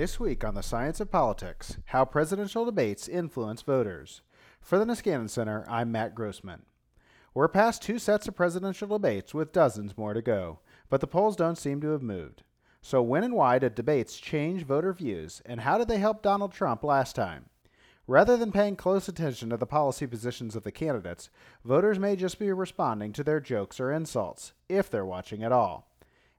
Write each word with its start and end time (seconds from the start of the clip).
This 0.00 0.18
week 0.18 0.44
on 0.44 0.54
the 0.54 0.62
Science 0.62 0.98
of 1.00 1.10
Politics, 1.10 1.76
how 1.84 2.06
presidential 2.06 2.64
debates 2.64 3.06
influence 3.06 3.60
voters. 3.60 4.22
For 4.62 4.78
the 4.78 4.86
Niskanen 4.86 5.28
Center, 5.28 5.62
I'm 5.68 5.92
Matt 5.92 6.14
Grossmann. 6.14 6.62
We're 7.34 7.48
past 7.48 7.82
two 7.82 7.98
sets 7.98 8.26
of 8.26 8.34
presidential 8.34 8.88
debates 8.88 9.34
with 9.34 9.52
dozens 9.52 9.98
more 9.98 10.14
to 10.14 10.22
go, 10.22 10.60
but 10.88 11.02
the 11.02 11.06
polls 11.06 11.36
don't 11.36 11.58
seem 11.58 11.82
to 11.82 11.90
have 11.90 12.00
moved. 12.00 12.44
So, 12.80 13.02
when 13.02 13.24
and 13.24 13.34
why 13.34 13.58
did 13.58 13.74
debates 13.74 14.18
change 14.18 14.64
voter 14.64 14.94
views, 14.94 15.42
and 15.44 15.60
how 15.60 15.76
did 15.76 15.88
they 15.88 15.98
help 15.98 16.22
Donald 16.22 16.52
Trump 16.52 16.82
last 16.82 17.14
time? 17.14 17.50
Rather 18.06 18.38
than 18.38 18.52
paying 18.52 18.76
close 18.76 19.06
attention 19.06 19.50
to 19.50 19.58
the 19.58 19.66
policy 19.66 20.06
positions 20.06 20.56
of 20.56 20.62
the 20.62 20.72
candidates, 20.72 21.28
voters 21.62 21.98
may 21.98 22.16
just 22.16 22.38
be 22.38 22.50
responding 22.50 23.12
to 23.12 23.22
their 23.22 23.38
jokes 23.38 23.78
or 23.78 23.92
insults, 23.92 24.54
if 24.66 24.88
they're 24.88 25.04
watching 25.04 25.42
at 25.42 25.52
all 25.52 25.89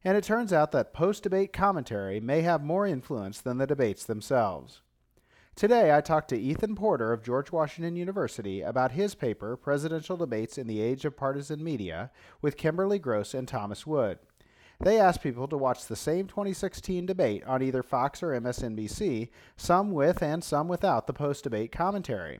and 0.03 0.17
it 0.17 0.23
turns 0.23 0.51
out 0.51 0.71
that 0.71 0.93
post 0.93 1.23
debate 1.23 1.53
commentary 1.53 2.19
may 2.19 2.41
have 2.41 2.63
more 2.63 2.87
influence 2.87 3.39
than 3.39 3.57
the 3.57 3.67
debates 3.67 4.03
themselves. 4.03 4.81
Today, 5.55 5.95
I 5.95 6.01
talked 6.01 6.29
to 6.29 6.39
Ethan 6.39 6.75
Porter 6.75 7.11
of 7.11 7.23
George 7.23 7.51
Washington 7.51 7.95
University 7.95 8.61
about 8.61 8.93
his 8.93 9.15
paper, 9.15 9.57
Presidential 9.57 10.17
Debates 10.17 10.57
in 10.57 10.65
the 10.65 10.81
Age 10.81 11.03
of 11.05 11.17
Partisan 11.17 11.63
Media, 11.63 12.09
with 12.41 12.57
Kimberly 12.57 12.97
Gross 12.97 13.33
and 13.33 13.47
Thomas 13.47 13.85
Wood. 13.85 14.17
They 14.79 14.97
asked 14.97 15.21
people 15.21 15.47
to 15.49 15.57
watch 15.57 15.85
the 15.85 15.95
same 15.95 16.25
2016 16.25 17.05
debate 17.05 17.43
on 17.45 17.61
either 17.61 17.83
Fox 17.83 18.23
or 18.23 18.29
MSNBC, 18.29 19.29
some 19.55 19.91
with 19.91 20.23
and 20.23 20.43
some 20.43 20.67
without 20.67 21.05
the 21.05 21.13
post 21.13 21.43
debate 21.43 21.71
commentary. 21.71 22.39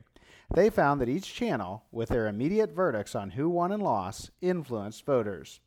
They 0.52 0.68
found 0.68 1.00
that 1.00 1.08
each 1.08 1.32
channel, 1.32 1.84
with 1.92 2.08
their 2.08 2.26
immediate 2.26 2.74
verdicts 2.74 3.14
on 3.14 3.30
who 3.30 3.48
won 3.48 3.70
and 3.70 3.82
lost, 3.82 4.30
influenced 4.40 5.06
voters. 5.06 5.60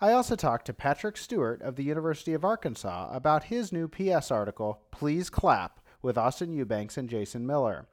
I 0.00 0.12
also 0.12 0.36
talked 0.36 0.66
to 0.66 0.72
Patrick 0.72 1.16
Stewart 1.16 1.60
of 1.60 1.74
the 1.74 1.82
University 1.82 2.32
of 2.32 2.44
Arkansas 2.44 3.10
about 3.12 3.44
his 3.44 3.72
new 3.72 3.88
PS 3.88 4.30
article, 4.30 4.80
Please 4.92 5.28
Clap, 5.28 5.80
with 6.02 6.16
Austin 6.16 6.52
Eubanks 6.52 6.96
and 6.96 7.08
Jason 7.08 7.44
Miller. 7.44 7.88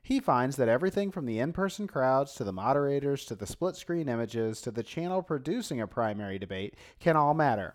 He 0.00 0.20
finds 0.20 0.54
that 0.56 0.68
everything 0.68 1.10
from 1.10 1.26
the 1.26 1.40
in 1.40 1.52
person 1.52 1.88
crowds 1.88 2.34
to 2.34 2.44
the 2.44 2.52
moderators 2.52 3.24
to 3.24 3.34
the 3.34 3.48
split 3.48 3.74
screen 3.74 4.08
images 4.08 4.60
to 4.60 4.70
the 4.70 4.84
channel 4.84 5.22
producing 5.22 5.80
a 5.80 5.88
primary 5.88 6.38
debate 6.38 6.76
can 7.00 7.16
all 7.16 7.34
matter. 7.34 7.74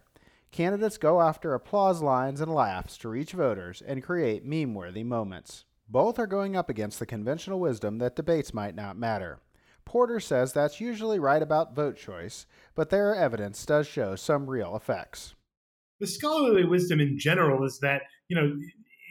Candidates 0.51 0.97
go 0.97 1.21
after 1.21 1.53
applause 1.53 2.01
lines 2.01 2.39
and 2.39 2.53
laughs 2.53 2.97
to 2.99 3.09
reach 3.09 3.33
voters 3.33 3.83
and 3.85 4.01
create 4.01 4.45
meme 4.45 4.73
worthy 4.73 5.03
moments. 5.03 5.65
Both 5.89 6.17
are 6.17 6.27
going 6.27 6.55
up 6.55 6.69
against 6.69 6.97
the 6.97 7.05
conventional 7.05 7.59
wisdom 7.59 7.97
that 7.97 8.15
debates 8.15 8.53
might 8.53 8.73
not 8.73 8.97
matter. 8.97 9.41
Porter 9.85 10.19
says 10.19 10.51
that's 10.51 10.81
usually 10.81 11.19
right 11.19 11.41
about 11.41 11.75
vote 11.75 11.95
choice, 11.95 12.45
but 12.73 12.89
their 12.89 13.15
evidence 13.15 13.65
does 13.65 13.87
show 13.87 14.15
some 14.15 14.49
real 14.49 14.75
effects. 14.75 15.35
The 15.99 16.07
scholarly 16.07 16.65
wisdom 16.65 16.99
in 16.99 17.17
general 17.17 17.63
is 17.65 17.79
that, 17.79 18.01
you 18.27 18.35
know, 18.35 18.55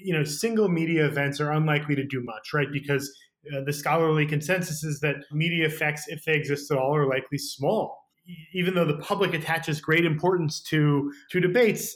you 0.03 0.12
know, 0.12 0.25
single 0.25 0.69
media 0.69 1.06
events 1.06 1.41
are 1.41 1.53
unlikely 1.53 1.94
to 1.97 2.05
do 2.05 2.22
much, 2.22 2.53
right? 2.53 2.69
Because 2.70 3.11
uh, 3.55 3.62
the 3.64 3.72
scholarly 3.72 4.27
consensus 4.27 4.84
is 4.84 5.00
that 5.00 5.16
media 5.33 5.66
effects, 5.66 6.05
if 6.08 6.25
they 6.25 6.34
exist 6.34 6.70
at 6.70 6.78
all, 6.78 6.94
are 6.94 7.09
likely 7.09 7.38
small. 7.38 8.05
Even 8.53 8.75
though 8.75 8.86
the 8.86 8.98
public 8.98 9.34
attaches 9.34 9.81
great 9.81 10.05
importance 10.05 10.62
to 10.62 11.12
to 11.31 11.41
debates, 11.41 11.94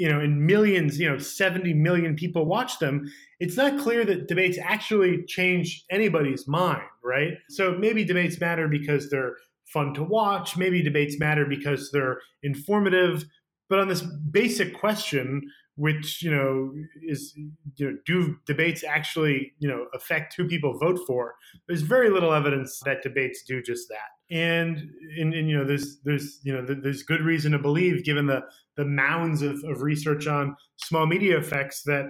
you 0.00 0.08
know, 0.08 0.18
and 0.18 0.46
millions, 0.46 0.98
you 0.98 1.06
know, 1.06 1.18
70 1.18 1.74
million 1.74 2.16
people 2.16 2.46
watch 2.46 2.78
them, 2.78 3.12
it's 3.38 3.58
not 3.58 3.78
clear 3.78 4.02
that 4.06 4.28
debates 4.28 4.56
actually 4.58 5.24
change 5.26 5.84
anybody's 5.90 6.48
mind, 6.48 6.82
right? 7.04 7.34
So 7.50 7.76
maybe 7.76 8.02
debates 8.02 8.40
matter 8.40 8.66
because 8.66 9.10
they're 9.10 9.36
fun 9.66 9.92
to 9.94 10.02
watch, 10.02 10.56
maybe 10.56 10.82
debates 10.82 11.18
matter 11.20 11.44
because 11.44 11.90
they're 11.90 12.18
informative, 12.42 13.26
but 13.68 13.78
on 13.78 13.88
this 13.88 14.00
basic 14.00 14.74
question, 14.74 15.42
which 15.80 16.22
you 16.22 16.30
know 16.30 16.70
is 17.02 17.34
you 17.76 17.90
know 17.90 17.96
do 18.04 18.36
debates 18.46 18.84
actually 18.84 19.52
you 19.60 19.68
know 19.68 19.86
affect 19.94 20.34
who 20.36 20.46
people 20.46 20.78
vote 20.78 21.00
for? 21.06 21.34
There's 21.66 21.80
very 21.80 22.10
little 22.10 22.34
evidence 22.34 22.80
that 22.84 23.02
debates 23.02 23.42
do 23.48 23.62
just 23.62 23.88
that. 23.88 24.34
And 24.34 24.78
and, 25.18 25.32
and 25.32 25.48
you 25.48 25.56
know 25.56 25.64
there's 25.64 25.98
there's 26.04 26.38
you 26.42 26.52
know 26.52 26.62
there's 26.62 27.02
good 27.02 27.22
reason 27.22 27.52
to 27.52 27.58
believe 27.58 28.04
given 28.04 28.26
the 28.26 28.42
the 28.76 28.84
mounds 28.84 29.40
of, 29.40 29.56
of 29.64 29.80
research 29.80 30.26
on 30.26 30.54
small 30.76 31.06
media 31.06 31.38
effects 31.38 31.82
that 31.84 32.04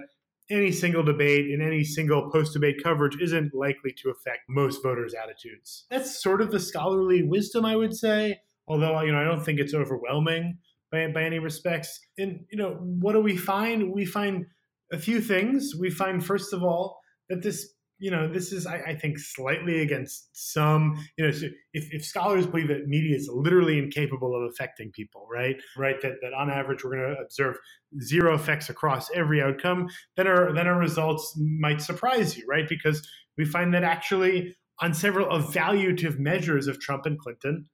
any 0.49 0.73
single 0.73 1.01
debate 1.01 1.49
in 1.49 1.61
any 1.61 1.85
single 1.85 2.29
post 2.29 2.51
debate 2.51 2.83
coverage 2.83 3.15
isn't 3.21 3.55
likely 3.55 3.93
to 4.03 4.09
affect 4.09 4.41
most 4.49 4.83
voters 4.83 5.13
attitudes. 5.13 5.85
That's 5.89 6.21
sort 6.21 6.41
of 6.41 6.51
the 6.51 6.59
scholarly 6.59 7.23
wisdom 7.23 7.63
i 7.63 7.77
would 7.77 7.95
say 7.95 8.41
although 8.67 8.99
you 9.01 9.13
know 9.13 9.19
i 9.19 9.23
don't 9.23 9.43
think 9.43 9.59
it's 9.59 9.73
overwhelming 9.73 10.57
by, 10.91 11.07
by 11.07 11.23
any 11.23 11.39
respects. 11.39 11.99
And 12.17 12.45
you 12.51 12.57
know, 12.57 12.71
what 12.81 13.13
do 13.13 13.19
we 13.21 13.37
find? 13.37 13.93
We 13.93 14.05
find 14.05 14.45
a 14.91 14.97
few 14.97 15.21
things. 15.21 15.73
We 15.79 15.89
find 15.89 16.23
first 16.23 16.53
of 16.53 16.63
all 16.63 16.99
that 17.29 17.41
this 17.41 17.73
you 18.01 18.09
know, 18.09 18.27
this 18.27 18.51
is, 18.51 18.65
I, 18.65 18.77
I, 18.77 18.95
think, 18.95 19.19
slightly 19.19 19.81
against 19.81 20.29
some, 20.33 21.05
you 21.17 21.23
know, 21.23 21.29
if, 21.29 21.93
if 21.93 22.03
scholars 22.03 22.47
believe 22.47 22.69
that 22.69 22.87
media 22.87 23.15
is 23.15 23.29
literally 23.31 23.77
incapable 23.77 24.35
of 24.35 24.51
affecting 24.51 24.91
people, 24.91 25.27
right? 25.31 25.55
Right. 25.77 26.01
That, 26.01 26.13
that 26.23 26.33
on 26.33 26.49
average, 26.49 26.83
we're 26.83 26.95
going 26.95 27.15
to 27.15 27.21
observe 27.21 27.57
zero 28.01 28.33
effects 28.33 28.71
across 28.71 29.11
every 29.11 29.39
outcome, 29.39 29.87
then 30.17 30.25
our, 30.25 30.51
then 30.51 30.67
our 30.67 30.79
results 30.79 31.37
might 31.37 31.79
surprise 31.79 32.35
you, 32.35 32.43
right? 32.49 32.67
Because 32.67 33.07
we 33.37 33.45
find 33.45 33.71
that 33.75 33.83
actually 33.83 34.57
on 34.79 34.95
several 34.95 35.27
evaluative 35.27 36.17
measures 36.17 36.65
of 36.65 36.79
Trump 36.79 37.05
and 37.05 37.19
Clinton, 37.19 37.69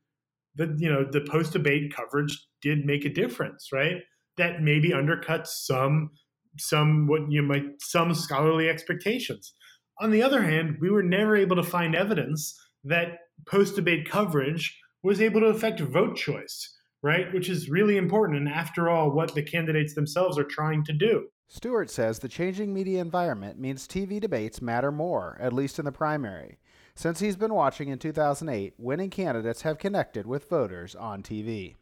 the 0.57 0.75
you 0.77 0.91
know 0.91 1.05
the 1.09 1.21
post 1.21 1.53
debate 1.53 1.93
coverage 1.95 2.47
did 2.61 2.85
make 2.85 3.05
a 3.05 3.09
difference, 3.09 3.69
right? 3.71 3.97
That 4.37 4.61
maybe 4.61 4.89
undercuts 4.89 5.47
some 5.47 6.11
some 6.59 7.07
what 7.07 7.31
you 7.31 7.43
might 7.43 7.63
some 7.79 8.13
scholarly 8.13 8.69
expectations. 8.69 9.53
On 9.99 10.11
the 10.11 10.21
other 10.21 10.43
hand, 10.43 10.77
we 10.79 10.89
were 10.89 11.03
never 11.03 11.35
able 11.35 11.55
to 11.55 11.63
find 11.63 11.95
evidence 11.95 12.55
that 12.83 13.19
post 13.47 13.75
debate 13.75 14.09
coverage 14.09 14.79
was 15.03 15.21
able 15.21 15.41
to 15.41 15.47
affect 15.47 15.79
vote 15.79 16.15
choice, 16.15 16.75
right? 17.01 17.31
Which 17.33 17.49
is 17.49 17.69
really 17.69 17.97
important. 17.97 18.37
And 18.37 18.49
after 18.49 18.89
all, 18.89 19.11
what 19.11 19.33
the 19.33 19.43
candidates 19.43 19.93
themselves 19.93 20.37
are 20.37 20.43
trying 20.43 20.83
to 20.85 20.93
do. 20.93 21.27
Stewart 21.47 21.89
says 21.89 22.19
the 22.19 22.27
changing 22.27 22.73
media 22.73 22.99
environment 22.99 23.57
means 23.57 23.87
TV 23.87 24.19
debates 24.19 24.61
matter 24.61 24.91
more, 24.91 25.37
at 25.39 25.53
least 25.53 25.79
in 25.79 25.85
the 25.85 25.91
primary. 25.91 26.59
Since 26.97 27.19
he's 27.19 27.35
been 27.35 27.53
watching 27.53 27.89
in 27.89 27.99
2008, 27.99 28.73
winning 28.79 29.11
candidates 29.11 29.61
have 29.61 29.77
connected 29.77 30.25
with 30.25 30.49
voters 30.49 30.95
on 30.95 31.21
TV. 31.21 31.75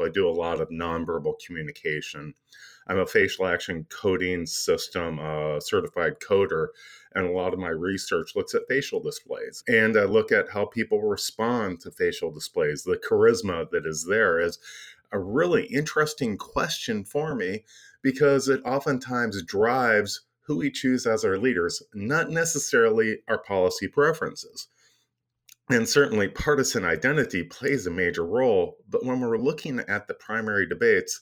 I 0.00 0.08
do 0.08 0.26
a 0.26 0.30
lot 0.30 0.62
of 0.62 0.70
nonverbal 0.70 1.34
communication. 1.46 2.32
I'm 2.88 2.98
a 2.98 3.06
facial 3.06 3.46
action 3.46 3.86
coding 3.90 4.46
system 4.46 5.18
uh, 5.18 5.60
certified 5.60 6.20
coder, 6.20 6.68
and 7.14 7.26
a 7.26 7.32
lot 7.32 7.52
of 7.52 7.58
my 7.58 7.68
research 7.68 8.34
looks 8.34 8.54
at 8.54 8.66
facial 8.66 8.98
displays. 8.98 9.62
And 9.68 9.94
I 9.94 10.04
look 10.04 10.32
at 10.32 10.48
how 10.48 10.64
people 10.64 11.02
respond 11.02 11.82
to 11.82 11.90
facial 11.90 12.30
displays. 12.30 12.82
The 12.82 12.96
charisma 12.96 13.68
that 13.72 13.84
is 13.84 14.06
there 14.08 14.40
is 14.40 14.58
a 15.12 15.18
really 15.18 15.66
interesting 15.66 16.38
question 16.38 17.04
for 17.04 17.34
me 17.34 17.64
because 18.00 18.48
it 18.48 18.62
oftentimes 18.64 19.42
drives 19.42 20.22
who 20.46 20.58
we 20.58 20.70
choose 20.70 21.06
as 21.06 21.24
our 21.24 21.38
leaders, 21.38 21.82
not 21.94 22.30
necessarily 22.30 23.18
our 23.28 23.38
policy 23.38 23.88
preferences. 23.88 24.68
And 25.68 25.88
certainly, 25.88 26.28
partisan 26.28 26.84
identity 26.84 27.42
plays 27.42 27.86
a 27.86 27.90
major 27.90 28.24
role. 28.24 28.76
But 28.88 29.04
when 29.04 29.20
we're 29.20 29.38
looking 29.38 29.80
at 29.80 30.06
the 30.06 30.14
primary 30.14 30.66
debates, 30.68 31.20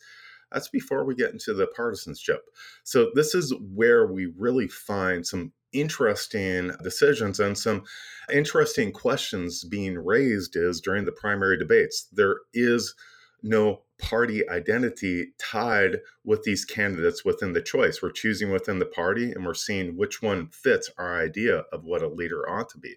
that's 0.53 0.69
before 0.69 1.05
we 1.05 1.15
get 1.15 1.33
into 1.33 1.55
the 1.55 1.67
partisanship. 1.67 2.43
So, 2.85 3.11
this 3.15 3.35
is 3.35 3.55
where 3.75 4.07
we 4.07 4.27
really 4.37 4.69
find 4.69 5.27
some 5.27 5.53
interesting 5.73 6.73
decisions 6.83 7.41
and 7.41 7.57
some 7.57 7.85
interesting 8.33 8.93
questions 8.93 9.65
being 9.65 9.99
raised 9.99 10.57
is 10.57 10.81
during 10.81 11.07
the 11.07 11.13
primary 11.13 11.59
debates. 11.59 12.07
There 12.13 12.37
is 12.53 12.95
no 13.43 13.84
party 13.99 14.49
identity 14.49 15.33
tied 15.39 15.99
with 16.25 16.43
these 16.43 16.65
candidates 16.65 17.25
within 17.25 17.53
the 17.53 17.63
choice. 17.63 18.03
We're 18.03 18.11
choosing 18.11 18.51
within 18.51 18.79
the 18.79 18.87
party 18.87 19.33
and 19.33 19.45
we're 19.45 19.55
seeing 19.55 19.97
which 19.97 20.23
one 20.23 20.49
fits 20.49 20.91
our 20.99 21.21
idea 21.21 21.65
of 21.73 21.85
what 21.85 22.03
a 22.03 22.09
leader 22.09 22.49
ought 22.49 22.69
to 22.71 22.79
be. 22.79 22.97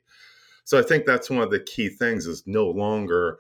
So 0.64 0.78
I 0.78 0.82
think 0.82 1.06
that's 1.06 1.30
one 1.30 1.42
of 1.42 1.52
the 1.52 1.60
key 1.60 1.90
things 1.90 2.28
is 2.28 2.44
no 2.46 2.66
longer 2.66 3.40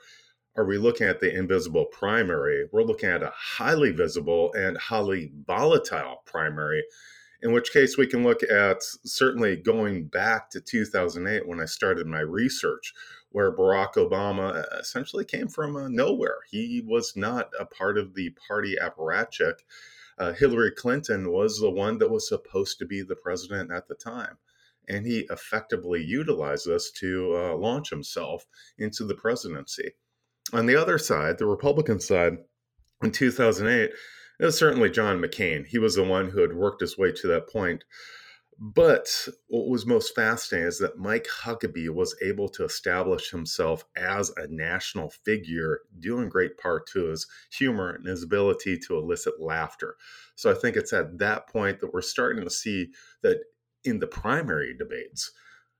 are 0.55 0.65
we 0.65 0.77
looking 0.77 1.07
at 1.07 1.19
the 1.19 1.33
invisible 1.33 1.85
primary. 1.85 2.67
We're 2.71 2.83
looking 2.83 3.09
at 3.09 3.21
a 3.21 3.31
highly 3.35 3.91
visible 3.91 4.51
and 4.53 4.75
highly 4.77 5.31
volatile 5.45 6.23
primary, 6.25 6.83
in 7.43 7.51
which 7.51 7.71
case 7.71 7.95
we 7.95 8.07
can 8.07 8.23
look 8.23 8.41
at 8.43 8.81
certainly 9.05 9.55
going 9.55 10.07
back 10.07 10.49
to 10.51 10.61
2008 10.61 11.47
when 11.47 11.59
I 11.59 11.65
started 11.65 12.07
my 12.07 12.21
research 12.21 12.93
where 13.31 13.55
Barack 13.55 13.93
Obama 13.95 14.55
uh, 14.55 14.77
essentially 14.79 15.25
came 15.25 15.47
from 15.47 15.75
uh, 15.75 15.87
nowhere. 15.89 16.39
He 16.49 16.83
was 16.85 17.15
not 17.15 17.51
a 17.59 17.65
part 17.65 17.97
of 17.97 18.13
the 18.13 18.31
party 18.47 18.75
apparatchik. 18.81 19.59
Uh, 20.17 20.33
Hillary 20.33 20.71
Clinton 20.71 21.31
was 21.31 21.59
the 21.59 21.69
one 21.69 21.97
that 21.99 22.09
was 22.09 22.27
supposed 22.27 22.79
to 22.79 22.85
be 22.85 23.01
the 23.01 23.15
president 23.15 23.71
at 23.71 23.87
the 23.87 23.95
time. 23.95 24.37
And 24.87 25.05
he 25.05 25.27
effectively 25.29 26.01
utilized 26.03 26.65
this 26.65 26.91
to 26.91 27.35
uh, 27.35 27.55
launch 27.57 27.89
himself 27.89 28.47
into 28.77 29.03
the 29.03 29.15
presidency. 29.15 29.91
On 30.53 30.65
the 30.65 30.77
other 30.77 30.97
side, 30.97 31.37
the 31.37 31.45
Republican 31.45 31.99
side, 31.99 32.37
in 33.03 33.11
2008, 33.11 33.91
It 34.39 34.45
was 34.45 34.57
certainly 34.57 34.89
John 34.89 35.19
McCain. 35.19 35.67
He 35.67 35.77
was 35.77 35.95
the 35.95 36.03
one 36.03 36.29
who 36.29 36.41
had 36.41 36.53
worked 36.53 36.81
his 36.81 36.97
way 36.97 37.11
to 37.11 37.27
that 37.27 37.49
point. 37.49 37.83
But 38.59 39.27
what 39.49 39.67
was 39.67 39.85
most 39.85 40.15
fascinating 40.15 40.67
is 40.67 40.79
that 40.79 40.97
Mike 40.97 41.27
Huckabee 41.27 41.89
was 41.89 42.15
able 42.23 42.49
to 42.49 42.65
establish 42.65 43.29
himself 43.29 43.85
as 43.95 44.31
a 44.35 44.47
national 44.47 45.11
figure, 45.11 45.81
in 46.03 46.29
great 46.29 46.57
part 46.57 46.87
to 46.87 47.05
his 47.05 47.27
humor 47.51 47.91
and 47.91 48.07
his 48.07 48.23
ability 48.23 48.79
to 48.79 48.97
elicit 48.97 49.39
laughter. 49.39 49.95
So 50.35 50.49
I 50.49 50.55
think 50.55 50.75
it's 50.75 50.91
at 50.91 51.19
that 51.19 51.47
point 51.47 51.79
that 51.81 51.93
we're 51.93 52.01
starting 52.01 52.43
to 52.43 52.49
see 52.49 52.93
that 53.21 53.41
in 53.83 53.99
the 53.99 54.07
primary 54.07 54.75
debates, 54.75 55.31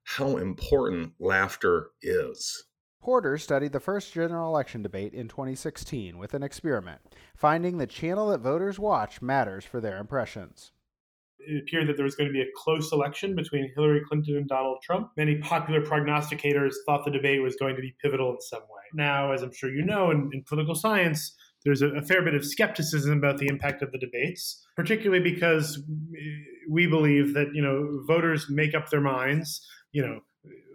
how 0.03 0.37
important 0.37 1.13
laughter 1.19 1.89
is. 2.03 2.63
Porter 3.01 3.39
studied 3.39 3.71
the 3.71 3.79
first 3.79 4.13
general 4.13 4.49
election 4.49 4.83
debate 4.83 5.13
in 5.13 5.27
2016 5.27 6.17
with 6.19 6.35
an 6.35 6.43
experiment, 6.43 7.01
finding 7.35 7.77
the 7.77 7.87
channel 7.87 8.29
that 8.29 8.41
voters 8.41 8.77
watch 8.77 9.21
matters 9.21 9.65
for 9.65 9.81
their 9.81 9.97
impressions 9.97 10.73
it 11.47 11.63
appeared 11.63 11.87
that 11.87 11.95
there 11.95 12.05
was 12.05 12.15
going 12.15 12.27
to 12.27 12.33
be 12.33 12.41
a 12.41 12.51
close 12.55 12.91
election 12.91 13.35
between 13.35 13.71
Hillary 13.75 14.01
Clinton 14.07 14.37
and 14.37 14.47
Donald 14.47 14.79
Trump. 14.83 15.11
Many 15.17 15.37
popular 15.37 15.81
prognosticators 15.81 16.73
thought 16.85 17.05
the 17.05 17.11
debate 17.11 17.41
was 17.41 17.55
going 17.55 17.75
to 17.75 17.81
be 17.81 17.95
pivotal 18.01 18.31
in 18.31 18.41
some 18.41 18.61
way. 18.61 18.83
Now, 18.93 19.31
as 19.31 19.41
I'm 19.41 19.53
sure 19.53 19.71
you 19.71 19.83
know, 19.83 20.11
in, 20.11 20.29
in 20.33 20.43
political 20.43 20.75
science, 20.75 21.35
there's 21.63 21.81
a, 21.81 21.87
a, 21.89 22.01
fair 22.01 22.21
bit 22.21 22.35
of 22.35 22.45
skepticism 22.45 23.17
about 23.17 23.37
the 23.39 23.47
impact 23.47 23.81
of 23.81 23.91
the 23.91 23.97
debates, 23.97 24.65
particularly 24.75 25.21
because 25.21 25.83
we 26.69 26.87
believe 26.87 27.33
that 27.33 27.47
you 27.53 27.61
know 27.61 28.03
voters 28.07 28.49
make 28.49 28.73
up 28.75 28.89
their 28.89 29.01
minds, 29.01 29.65
you 29.91 30.01
know, 30.01 30.21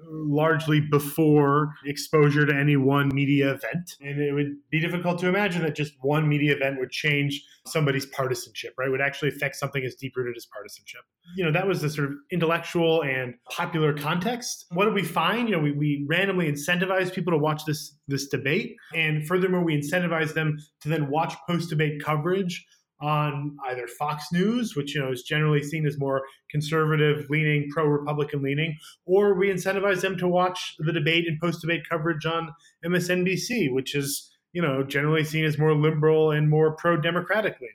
largely 0.08 0.80
before 0.80 1.72
exposure 1.84 2.46
to 2.46 2.54
any 2.54 2.76
one 2.76 3.08
media 3.14 3.50
event. 3.50 3.96
And 4.00 4.20
it 4.20 4.32
would 4.32 4.56
be 4.70 4.80
difficult 4.80 5.18
to 5.20 5.28
imagine 5.28 5.62
that 5.62 5.74
just 5.74 5.92
one 6.00 6.28
media 6.28 6.54
event 6.54 6.78
would 6.78 6.90
change 6.90 7.42
somebody's 7.66 8.06
partisanship, 8.06 8.74
right? 8.78 8.90
Would 8.90 9.00
actually 9.00 9.28
affect 9.28 9.56
something 9.56 9.84
as 9.84 9.94
deep 9.94 10.16
rooted 10.16 10.36
as 10.36 10.46
partisanship. 10.46 11.02
You 11.36 11.44
know, 11.44 11.52
that 11.52 11.66
was 11.66 11.80
the 11.80 11.90
sort 11.90 12.08
of 12.08 12.14
intellectual 12.30 13.02
and 13.02 13.34
popular 13.50 13.92
context. 13.92 14.66
What 14.70 14.86
did 14.86 14.94
we 14.94 15.04
find? 15.04 15.48
You 15.48 15.56
know, 15.56 15.62
we, 15.62 15.72
we 15.72 16.06
randomly 16.08 16.50
incentivized 16.50 17.14
people 17.14 17.32
to 17.32 17.38
watch 17.38 17.64
this 17.64 17.96
this 18.08 18.28
debate. 18.28 18.76
And 18.94 19.26
furthermore, 19.26 19.64
we 19.64 19.80
incentivized 19.80 20.34
them 20.34 20.58
to 20.80 20.88
then 20.88 21.08
watch 21.08 21.34
post-debate 21.48 22.02
coverage 22.04 22.64
on 23.02 23.56
either 23.68 23.88
Fox 23.88 24.26
News, 24.32 24.76
which 24.76 24.94
you 24.94 25.00
know 25.00 25.10
is 25.10 25.22
generally 25.22 25.62
seen 25.62 25.86
as 25.86 25.98
more 25.98 26.22
conservative 26.50 27.26
leaning, 27.28 27.68
pro 27.70 27.84
Republican 27.84 28.42
leaning, 28.42 28.78
or 29.04 29.34
we 29.34 29.48
incentivize 29.48 30.00
them 30.00 30.16
to 30.18 30.28
watch 30.28 30.76
the 30.78 30.92
debate 30.92 31.26
and 31.26 31.38
post 31.40 31.60
debate 31.60 31.82
coverage 31.88 32.24
on 32.24 32.54
MSNBC, 32.84 33.74
which 33.74 33.94
is 33.94 34.30
you 34.52 34.62
know 34.62 34.84
generally 34.84 35.24
seen 35.24 35.44
as 35.44 35.58
more 35.58 35.74
liberal 35.74 36.30
and 36.30 36.48
more 36.48 36.76
pro 36.76 36.96
Democratic 36.96 37.54
leaning. 37.60 37.74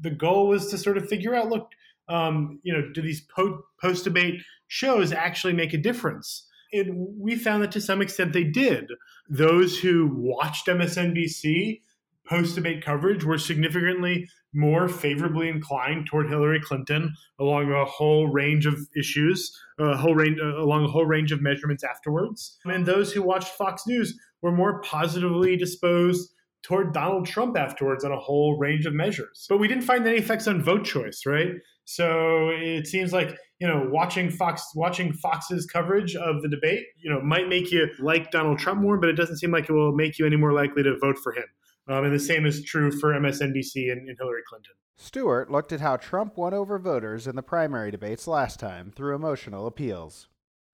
The 0.00 0.10
goal 0.10 0.48
was 0.48 0.70
to 0.70 0.78
sort 0.78 0.96
of 0.96 1.08
figure 1.08 1.34
out, 1.34 1.50
look, 1.50 1.68
um, 2.08 2.58
you 2.62 2.72
know, 2.72 2.90
do 2.92 3.02
these 3.02 3.20
po- 3.20 3.62
post 3.80 4.04
debate 4.04 4.42
shows 4.66 5.12
actually 5.12 5.52
make 5.52 5.74
a 5.74 5.78
difference? 5.78 6.48
And 6.72 7.06
we 7.18 7.36
found 7.36 7.62
that 7.62 7.72
to 7.72 7.80
some 7.80 8.02
extent 8.02 8.32
they 8.32 8.44
did. 8.44 8.86
Those 9.28 9.78
who 9.78 10.10
watched 10.12 10.66
MSNBC 10.66 11.80
post 12.28 12.54
debate 12.54 12.84
coverage 12.84 13.24
were 13.24 13.38
significantly 13.38 14.28
more 14.54 14.88
favorably 14.88 15.48
inclined 15.48 16.06
toward 16.06 16.28
Hillary 16.28 16.60
Clinton 16.60 17.12
along 17.40 17.72
a 17.72 17.84
whole 17.84 18.28
range 18.28 18.66
of 18.66 18.78
issues, 18.96 19.52
a 19.78 19.96
whole 19.96 20.14
range 20.14 20.38
uh, 20.40 20.56
along 20.62 20.84
a 20.84 20.88
whole 20.88 21.06
range 21.06 21.32
of 21.32 21.42
measurements 21.42 21.84
afterwards. 21.84 22.58
And 22.64 22.86
those 22.86 23.12
who 23.12 23.22
watched 23.22 23.48
Fox 23.48 23.86
News 23.86 24.18
were 24.42 24.52
more 24.52 24.80
positively 24.82 25.56
disposed 25.56 26.30
toward 26.62 26.94
Donald 26.94 27.26
Trump 27.26 27.58
afterwards 27.58 28.04
on 28.04 28.12
a 28.12 28.18
whole 28.18 28.56
range 28.58 28.86
of 28.86 28.94
measures. 28.94 29.46
But 29.48 29.58
we 29.58 29.68
didn't 29.68 29.84
find 29.84 30.06
any 30.06 30.16
effects 30.16 30.48
on 30.48 30.62
vote 30.62 30.84
choice, 30.84 31.22
right? 31.26 31.52
So 31.84 32.48
it 32.50 32.86
seems 32.86 33.12
like 33.12 33.36
you 33.60 33.68
know 33.68 33.88
watching 33.90 34.30
Fox 34.30 34.64
watching 34.74 35.12
Fox's 35.12 35.66
coverage 35.66 36.16
of 36.16 36.42
the 36.42 36.48
debate, 36.48 36.84
you 36.96 37.10
know, 37.10 37.20
might 37.20 37.48
make 37.48 37.70
you 37.70 37.88
like 37.98 38.30
Donald 38.30 38.58
Trump 38.58 38.80
more, 38.80 38.98
but 38.98 39.10
it 39.10 39.14
doesn't 39.16 39.36
seem 39.36 39.50
like 39.50 39.68
it 39.68 39.72
will 39.72 39.94
make 39.94 40.18
you 40.18 40.26
any 40.26 40.36
more 40.36 40.52
likely 40.52 40.82
to 40.82 40.96
vote 40.98 41.18
for 41.22 41.32
him. 41.32 41.44
Um, 41.86 42.04
and 42.04 42.14
the 42.14 42.18
same 42.18 42.46
is 42.46 42.64
true 42.64 42.90
for 42.90 43.12
MSNBC 43.12 43.92
and, 43.92 44.08
and 44.08 44.16
Hillary 44.18 44.42
Clinton. 44.48 44.72
Stewart 44.96 45.50
looked 45.50 45.72
at 45.72 45.80
how 45.80 45.96
Trump 45.96 46.36
won 46.36 46.54
over 46.54 46.78
voters 46.78 47.26
in 47.26 47.36
the 47.36 47.42
primary 47.42 47.90
debates 47.90 48.26
last 48.26 48.58
time 48.58 48.92
through 48.94 49.14
emotional 49.14 49.66
appeals. 49.66 50.28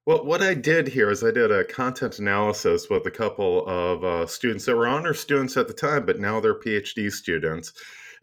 Well, 0.07 0.25
what 0.25 0.43
I 0.43 0.55
did 0.55 0.89
here 0.89 1.11
is 1.11 1.23
I 1.23 1.31
did 1.31 1.51
a 1.51 1.65
content 1.65 2.19
analysis 2.19 2.89
with 2.89 3.07
a 3.07 3.11
couple 3.11 3.67
of 3.67 4.05
uh, 4.05 4.27
students 4.27 4.65
that 4.65 4.77
were 4.77 4.87
honor 4.87 5.15
students 5.15 5.57
at 5.57 5.69
the 5.69 5.75
time, 5.75 6.07
but 6.07 6.21
now 6.21 6.41
they're 6.41 6.59
PhD 6.59 7.11
students 7.13 7.73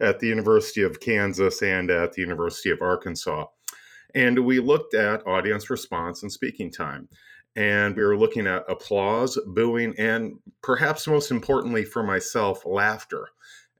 at 0.00 0.18
the 0.18 0.26
University 0.26 0.82
of 0.82 1.00
Kansas 1.00 1.62
and 1.62 1.90
at 1.90 2.12
the 2.12 2.22
University 2.22 2.70
of 2.70 2.82
Arkansas. 2.82 3.46
And 4.14 4.44
we 4.44 4.58
looked 4.58 4.94
at 4.94 5.26
audience 5.26 5.70
response 5.70 6.22
and 6.22 6.32
speaking 6.32 6.70
time 6.70 7.08
and 7.56 7.96
we 7.96 8.04
were 8.04 8.16
looking 8.16 8.46
at 8.46 8.64
applause, 8.68 9.38
booing, 9.46 9.94
and 9.98 10.38
perhaps 10.62 11.06
most 11.06 11.30
importantly 11.30 11.84
for 11.84 12.02
myself, 12.02 12.64
laughter. 12.64 13.28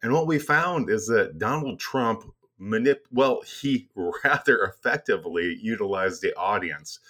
And 0.02 0.12
what 0.12 0.26
we 0.26 0.38
found 0.38 0.90
is 0.90 1.06
that 1.06 1.38
Donald 1.38 1.78
Trump 1.78 2.24
manip 2.60 3.00
well, 3.12 3.42
he 3.42 3.88
rather 4.24 4.62
effectively 4.64 5.56
utilized 5.60 6.22
the 6.22 6.34
audience 6.36 7.00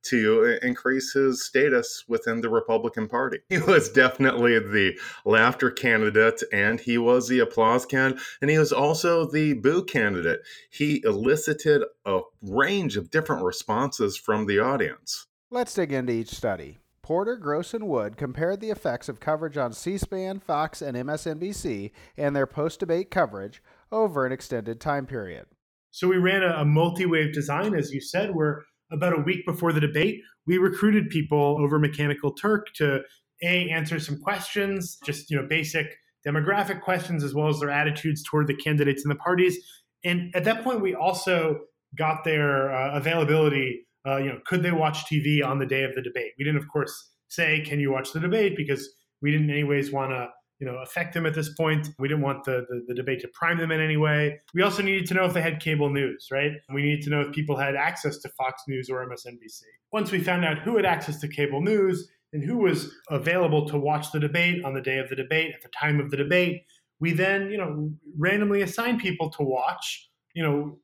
to 0.00 0.58
increase 0.62 1.12
his 1.12 1.44
status 1.44 2.04
within 2.08 2.40
the 2.40 2.48
Republican 2.48 3.08
Party. 3.08 3.38
He 3.48 3.58
was 3.58 3.90
definitely 3.90 4.58
the 4.58 4.98
laughter 5.24 5.70
candidate 5.70 6.42
and 6.52 6.78
he 6.78 6.98
was 6.98 7.28
the 7.28 7.40
applause 7.40 7.84
candidate 7.84 8.22
and 8.40 8.50
he 8.50 8.58
was 8.58 8.72
also 8.72 9.28
the 9.28 9.54
boo 9.54 9.84
candidate. 9.84 10.40
He 10.70 11.02
elicited 11.04 11.82
a 12.04 12.20
range 12.42 12.96
of 12.96 13.10
different 13.10 13.44
responses 13.44 14.16
from 14.16 14.46
the 14.46 14.60
audience. 14.60 15.26
Let's 15.50 15.72
dig 15.72 15.92
into 15.92 16.12
each 16.12 16.28
study. 16.28 16.76
Porter, 17.00 17.34
Gross, 17.34 17.72
and 17.72 17.88
Wood 17.88 18.18
compared 18.18 18.60
the 18.60 18.70
effects 18.70 19.08
of 19.08 19.18
coverage 19.18 19.56
on 19.56 19.72
C 19.72 19.96
SPAN, 19.96 20.40
Fox, 20.40 20.82
and 20.82 20.94
MSNBC 20.94 21.90
and 22.18 22.36
their 22.36 22.46
post 22.46 22.80
debate 22.80 23.10
coverage 23.10 23.62
over 23.90 24.26
an 24.26 24.32
extended 24.32 24.78
time 24.78 25.06
period. 25.06 25.46
So 25.90 26.06
we 26.06 26.18
ran 26.18 26.42
a, 26.42 26.56
a 26.58 26.66
multi 26.66 27.06
wave 27.06 27.32
design, 27.32 27.74
as 27.74 27.90
you 27.94 28.00
said, 28.02 28.34
where 28.34 28.62
about 28.92 29.18
a 29.18 29.22
week 29.22 29.46
before 29.46 29.72
the 29.72 29.80
debate, 29.80 30.20
we 30.46 30.58
recruited 30.58 31.08
people 31.08 31.56
over 31.58 31.78
Mechanical 31.78 32.32
Turk 32.32 32.66
to 32.74 33.00
A, 33.42 33.70
answer 33.70 33.98
some 33.98 34.20
questions, 34.20 34.98
just 35.02 35.30
you 35.30 35.40
know, 35.40 35.46
basic 35.48 35.86
demographic 36.26 36.82
questions, 36.82 37.24
as 37.24 37.34
well 37.34 37.48
as 37.48 37.58
their 37.58 37.70
attitudes 37.70 38.22
toward 38.22 38.48
the 38.48 38.54
candidates 38.54 39.02
and 39.02 39.10
the 39.10 39.18
parties. 39.18 39.56
And 40.04 40.30
at 40.36 40.44
that 40.44 40.62
point, 40.62 40.82
we 40.82 40.94
also 40.94 41.60
got 41.96 42.22
their 42.22 42.70
uh, 42.70 42.98
availability 42.98 43.86
uh, 44.06 44.16
you 44.18 44.26
know, 44.26 44.38
could 44.46 44.62
they 44.62 44.72
watch 44.72 45.04
TV 45.06 45.44
on 45.44 45.58
the 45.58 45.66
day 45.66 45.82
of 45.82 45.94
the 45.94 46.02
debate? 46.02 46.32
We 46.38 46.44
didn't, 46.44 46.58
of 46.58 46.68
course, 46.68 47.10
say, 47.28 47.60
can 47.60 47.80
you 47.80 47.92
watch 47.92 48.12
the 48.12 48.20
debate? 48.20 48.56
Because 48.56 48.88
we 49.22 49.30
didn't 49.30 49.50
anyways 49.50 49.92
want 49.92 50.10
to, 50.10 50.28
you 50.60 50.66
know, 50.66 50.78
affect 50.78 51.14
them 51.14 51.26
at 51.26 51.34
this 51.34 51.52
point. 51.54 51.88
We 51.98 52.08
didn't 52.08 52.22
want 52.22 52.44
the, 52.44 52.64
the, 52.68 52.84
the, 52.88 52.94
debate 52.94 53.20
to 53.20 53.28
prime 53.34 53.58
them 53.58 53.70
in 53.70 53.80
any 53.80 53.96
way. 53.96 54.38
We 54.54 54.62
also 54.62 54.82
needed 54.82 55.06
to 55.06 55.14
know 55.14 55.24
if 55.24 55.34
they 55.34 55.42
had 55.42 55.60
cable 55.60 55.90
news, 55.90 56.28
right? 56.32 56.52
We 56.72 56.82
needed 56.82 57.02
to 57.02 57.10
know 57.10 57.20
if 57.20 57.32
people 57.32 57.56
had 57.56 57.76
access 57.76 58.18
to 58.18 58.28
Fox 58.30 58.62
News 58.66 58.88
or 58.88 59.06
MSNBC. 59.06 59.62
Once 59.92 60.10
we 60.10 60.20
found 60.20 60.44
out 60.44 60.58
who 60.58 60.76
had 60.76 60.86
access 60.86 61.20
to 61.20 61.28
cable 61.28 61.60
news 61.60 62.08
and 62.32 62.42
who 62.42 62.58
was 62.58 62.92
available 63.10 63.66
to 63.68 63.78
watch 63.78 64.10
the 64.12 64.20
debate 64.20 64.64
on 64.64 64.74
the 64.74 64.82
day 64.82 64.98
of 64.98 65.08
the 65.08 65.16
debate, 65.16 65.52
at 65.54 65.62
the 65.62 65.70
time 65.78 66.00
of 66.00 66.10
the 66.10 66.16
debate, 66.16 66.62
we 67.00 67.12
then, 67.12 67.50
you 67.50 67.58
know, 67.58 67.90
randomly 68.16 68.62
assigned 68.62 69.00
people 69.00 69.30
to 69.30 69.42
watch, 69.42 70.08
you 70.34 70.42
know, 70.42 70.78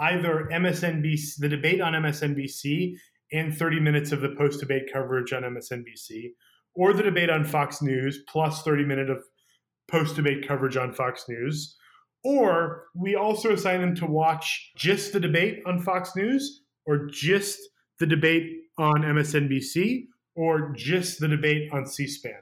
either 0.00 0.48
MSNBC, 0.52 1.38
the 1.38 1.48
debate 1.48 1.80
on 1.80 1.92
MSNBC, 1.92 2.94
and 3.32 3.56
30 3.56 3.80
minutes 3.80 4.12
of 4.12 4.20
the 4.20 4.34
post 4.38 4.60
debate 4.60 4.90
coverage 4.92 5.32
on 5.32 5.42
MSNBC, 5.42 6.30
or 6.74 6.92
the 6.92 7.02
debate 7.02 7.30
on 7.30 7.44
Fox 7.44 7.82
News 7.82 8.22
plus 8.28 8.62
30 8.62 8.84
minutes 8.84 9.10
of 9.10 9.22
post 9.90 10.16
debate 10.16 10.46
coverage 10.46 10.76
on 10.76 10.92
Fox 10.92 11.24
News. 11.28 11.76
Or 12.24 12.84
we 12.94 13.14
also 13.14 13.52
assign 13.52 13.80
them 13.80 13.94
to 13.96 14.06
watch 14.06 14.72
just 14.76 15.12
the 15.12 15.20
debate 15.20 15.60
on 15.66 15.82
Fox 15.82 16.16
News, 16.16 16.62
or 16.86 17.06
just 17.06 17.58
the 17.98 18.06
debate 18.06 18.46
on 18.78 19.02
MSNBC, 19.02 20.06
or 20.34 20.72
just 20.76 21.20
the 21.20 21.28
debate 21.28 21.70
on 21.72 21.86
C 21.86 22.06
SPAN. 22.06 22.40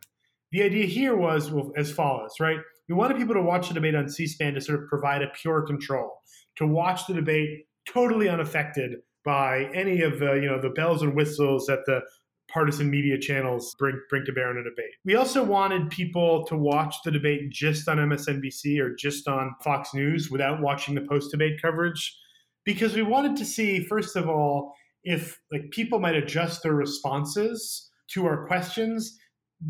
The 0.52 0.62
idea 0.62 0.86
here 0.86 1.16
was 1.16 1.50
well, 1.50 1.72
as 1.76 1.90
follows, 1.90 2.34
right? 2.40 2.60
We 2.88 2.94
wanted 2.94 3.16
people 3.16 3.34
to 3.34 3.42
watch 3.42 3.68
the 3.68 3.74
debate 3.74 3.94
on 3.94 4.08
C 4.08 4.26
SPAN 4.26 4.54
to 4.54 4.60
sort 4.60 4.82
of 4.82 4.88
provide 4.88 5.22
a 5.22 5.28
pure 5.28 5.62
control 5.62 6.10
to 6.56 6.66
watch 6.66 7.06
the 7.06 7.14
debate 7.14 7.66
totally 7.88 8.28
unaffected 8.28 8.96
by 9.24 9.68
any 9.74 10.02
of 10.02 10.18
the 10.18 10.34
you 10.34 10.48
know 10.48 10.60
the 10.60 10.70
bells 10.70 11.02
and 11.02 11.14
whistles 11.14 11.66
that 11.66 11.80
the 11.86 12.00
partisan 12.48 12.88
media 12.90 13.18
channels 13.18 13.74
bring 13.78 14.00
bring 14.08 14.24
to 14.24 14.32
bear 14.32 14.50
in 14.50 14.58
a 14.58 14.64
debate. 14.64 14.94
We 15.04 15.16
also 15.16 15.42
wanted 15.42 15.90
people 15.90 16.44
to 16.46 16.56
watch 16.56 16.94
the 17.04 17.10
debate 17.10 17.50
just 17.50 17.88
on 17.88 17.98
MSNBC 17.98 18.78
or 18.80 18.94
just 18.94 19.26
on 19.26 19.54
Fox 19.62 19.92
News 19.92 20.30
without 20.30 20.60
watching 20.60 20.94
the 20.94 21.00
post 21.02 21.30
debate 21.30 21.60
coverage 21.60 22.16
because 22.64 22.94
we 22.94 23.02
wanted 23.02 23.36
to 23.36 23.44
see 23.44 23.84
first 23.84 24.16
of 24.16 24.28
all 24.28 24.74
if 25.04 25.38
like 25.52 25.70
people 25.70 25.98
might 25.98 26.16
adjust 26.16 26.62
their 26.62 26.74
responses 26.74 27.90
to 28.08 28.26
our 28.26 28.46
questions 28.46 29.18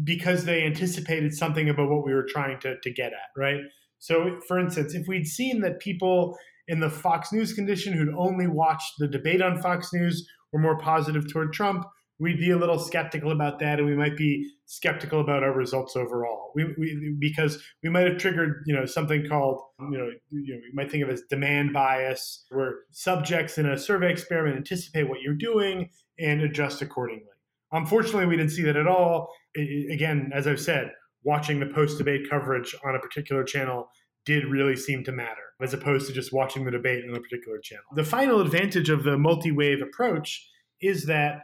because 0.05 0.45
they 0.45 0.64
anticipated 0.64 1.35
something 1.35 1.69
about 1.69 1.88
what 1.88 2.05
we 2.05 2.12
were 2.12 2.26
trying 2.28 2.59
to, 2.61 2.76
to 2.81 2.90
get 2.93 3.12
at, 3.12 3.31
right? 3.37 3.61
So, 3.99 4.38
for 4.47 4.59
instance, 4.59 4.95
if 4.95 5.07
we'd 5.07 5.26
seen 5.26 5.61
that 5.62 5.81
people 5.81 6.37
in 6.69 6.81
the 6.81 6.90
Fox 6.90 7.33
News 7.33 7.52
condition 7.52 7.93
who'd 7.93 8.14
only 8.16 8.47
watched 8.47 8.95
the 8.99 9.09
debate 9.09 9.40
on 9.40 9.62
Fox 9.62 9.93
News 9.93 10.28
were 10.52 10.59
more 10.59 10.78
positive 10.78 11.31
toward 11.33 11.52
Trump, 11.52 11.85
we'd 12.19 12.38
be 12.38 12.50
a 12.50 12.57
little 12.57 12.78
skeptical 12.78 13.31
about 13.31 13.59
that, 13.61 13.78
and 13.78 13.87
we 13.87 13.95
might 13.95 14.16
be 14.16 14.50
skeptical 14.64 15.21
about 15.21 15.43
our 15.43 15.52
results 15.52 15.97
overall. 15.97 16.50
We, 16.55 16.64
we 16.78 17.16
because 17.19 17.62
we 17.83 17.90
might 17.90 18.07
have 18.07 18.19
triggered, 18.19 18.64
you 18.66 18.75
know, 18.75 18.87
something 18.87 19.28
called, 19.28 19.61
you 19.78 19.99
know, 19.99 20.11
you 20.31 20.55
know, 20.55 20.61
we 20.61 20.71
might 20.73 20.90
think 20.90 21.05
of 21.05 21.11
as 21.11 21.23
demand 21.28 21.73
bias, 21.73 22.45
where 22.50 22.75
subjects 22.90 23.59
in 23.59 23.66
a 23.66 23.78
survey 23.78 24.11
experiment 24.11 24.57
anticipate 24.57 25.09
what 25.09 25.21
you're 25.21 25.35
doing 25.35 25.90
and 26.19 26.40
adjust 26.40 26.83
accordingly. 26.83 27.25
Unfortunately, 27.73 28.27
we 28.27 28.37
didn't 28.37 28.53
see 28.53 28.63
that 28.63 28.77
at 28.77 28.87
all. 28.87 29.33
Again, 29.57 30.31
as 30.35 30.47
I've 30.47 30.61
said, 30.61 30.91
watching 31.25 31.61
the 31.61 31.67
post 31.67 31.99
debate 31.99 32.29
coverage 32.31 32.75
on 32.85 32.95
a 32.95 33.01
particular 33.01 33.45
channel 33.45 33.89
did 34.25 34.45
really 34.47 34.77
seem 34.77 35.05
to 35.05 35.13
matter 35.13 35.43
as 35.61 35.73
opposed 35.73 36.07
to 36.07 36.13
just 36.13 36.33
watching 36.33 36.65
the 36.65 36.71
debate 36.71 37.05
on 37.09 37.17
a 37.17 37.21
particular 37.21 37.59
channel. 37.59 37.85
The 37.95 38.05
final 38.05 38.41
advantage 38.41 38.91
of 38.91 39.05
the 39.05 39.17
multi 39.17 39.53
wave 39.53 39.81
approach 39.83 40.49
is 40.81 41.07
that 41.07 41.43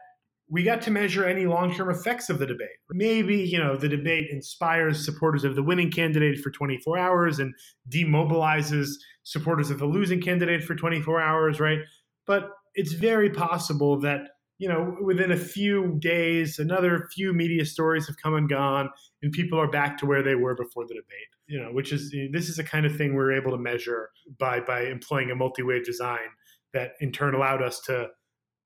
we 0.51 0.63
got 0.63 0.83
to 0.83 0.91
measure 0.91 1.25
any 1.25 1.47
long-term 1.47 1.89
effects 1.89 2.29
of 2.29 2.39
the 2.39 2.47
debate. 2.47 2.69
Maybe, 2.91 3.37
you 3.37 3.59
know, 3.59 3.75
the 3.75 3.89
debate 3.89 4.29
inspires 4.31 5.03
supporters 5.03 5.45
of 5.45 5.55
the 5.55 5.63
winning 5.63 5.91
candidate 5.91 6.41
for 6.41 6.51
24 6.51 6.99
hours 6.99 7.39
and 7.39 7.55
demobilizes 7.89 8.91
supporters 9.23 9.71
of 9.71 9.79
the 9.79 9.87
losing 9.87 10.21
candidate 10.21 10.63
for 10.63 10.75
24 10.75 11.23
hours, 11.23 11.59
right? 11.59 11.79
But 12.27 12.51
it's 12.75 12.93
very 12.93 13.31
possible 13.31 13.99
that, 14.01 14.29
you 14.63 14.69
know, 14.69 14.97
within 15.03 15.33
a 15.33 15.37
few 15.37 15.97
days, 15.99 16.61
another 16.61 17.09
few 17.13 17.33
media 17.33 17.65
stories 17.65 18.07
have 18.07 18.17
come 18.17 18.35
and 18.35 18.49
gone 18.49 18.89
and 19.21 19.33
people 19.33 19.59
are 19.59 19.69
back 19.69 19.99
to 19.99 20.07
where 20.07 20.23
they 20.23 20.37
were 20.37 20.55
before 20.55 20.87
the 20.87 20.95
debate. 20.95 21.31
You 21.49 21.61
know, 21.61 21.71
which 21.73 21.93
is 21.93 22.15
this 22.31 22.49
is 22.49 22.59
the 22.59 22.63
kind 22.63 22.87
of 22.87 22.95
thing 22.95 23.17
we're 23.17 23.33
able 23.33 23.51
to 23.51 23.59
measure 23.59 24.11
by 24.39 24.61
by 24.61 24.83
employing 24.83 25.33
a 25.33 25.35
multi-wave 25.35 25.85
design 25.85 26.29
that 26.75 26.93
in 27.01 27.11
turn 27.11 27.35
allowed 27.35 27.61
us 27.61 27.81
to 27.87 28.07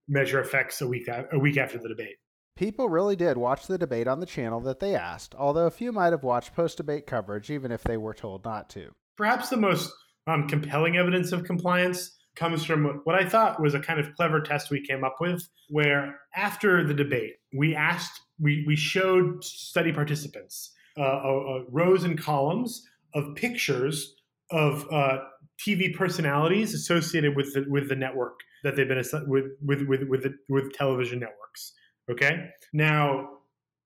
measure 0.07 0.39
effects 0.39 0.83
a 0.83 0.87
week 0.87 1.09
a 1.09 1.39
week 1.39 1.57
after 1.57 1.79
the 1.79 1.89
debate. 1.89 2.17
People 2.57 2.91
really 2.91 3.17
did 3.17 3.39
watch 3.39 3.67
the 3.67 3.79
debate 3.79 4.07
on 4.07 4.21
the 4.21 4.27
channel 4.27 4.61
that 4.61 4.81
they 4.81 4.95
asked, 4.95 5.35
although 5.35 5.67
a 5.67 5.71
few 5.71 5.93
might 5.93 6.13
have 6.13 6.23
watched 6.23 6.55
post 6.55 6.77
debate 6.77 7.07
coverage 7.07 7.51
even 7.51 7.73
if 7.73 7.83
they 7.83 7.97
were 7.97 8.15
told 8.15 8.45
not 8.45 8.69
to. 8.69 8.91
Perhaps 9.17 9.49
the 9.49 9.57
most 9.57 9.91
um, 10.27 10.47
compelling 10.47 10.99
evidence 10.99 11.33
of 11.33 11.45
compliance 11.45 12.16
comes 12.37 12.65
from 12.65 13.01
what 13.05 13.17
I 13.17 13.29
thought 13.29 13.61
was 13.61 13.75
a 13.75 13.81
kind 13.81 13.99
of 13.99 14.15
clever 14.15 14.41
test 14.41 14.71
we 14.71 14.85
came 14.87 15.05
up 15.05 15.17
with, 15.21 15.49
where 15.69 16.21
after 16.35 16.87
the 16.87 16.95
debate, 16.95 17.35
we 17.53 17.75
asked, 17.75 18.21
we, 18.39 18.65
we 18.67 18.77
showed 18.77 19.43
study 19.43 19.93
participants 19.93 20.73
uh, 20.99 21.03
uh, 21.03 21.05
uh 21.05 21.61
rows 21.71 22.05
and 22.05 22.19
columns 22.19 22.87
of 23.15 23.35
pictures 23.35 24.15
of 24.51 24.87
uh, 24.93 25.19
TV 25.59 25.95
personalities 25.95 26.75
associated 26.75 27.37
with 27.37 27.53
the, 27.55 27.65
with 27.69 27.89
the 27.89 27.97
network 27.97 28.41
that 28.63 28.77
they've 28.77 28.89
been 28.89 29.03
with 29.27 29.45
with 29.63 29.83
with 29.89 30.03
with, 30.09 30.27
with 30.49 30.73
television 30.73 31.21
networks. 31.21 31.73
Okay, 32.11 32.51
now 32.73 33.29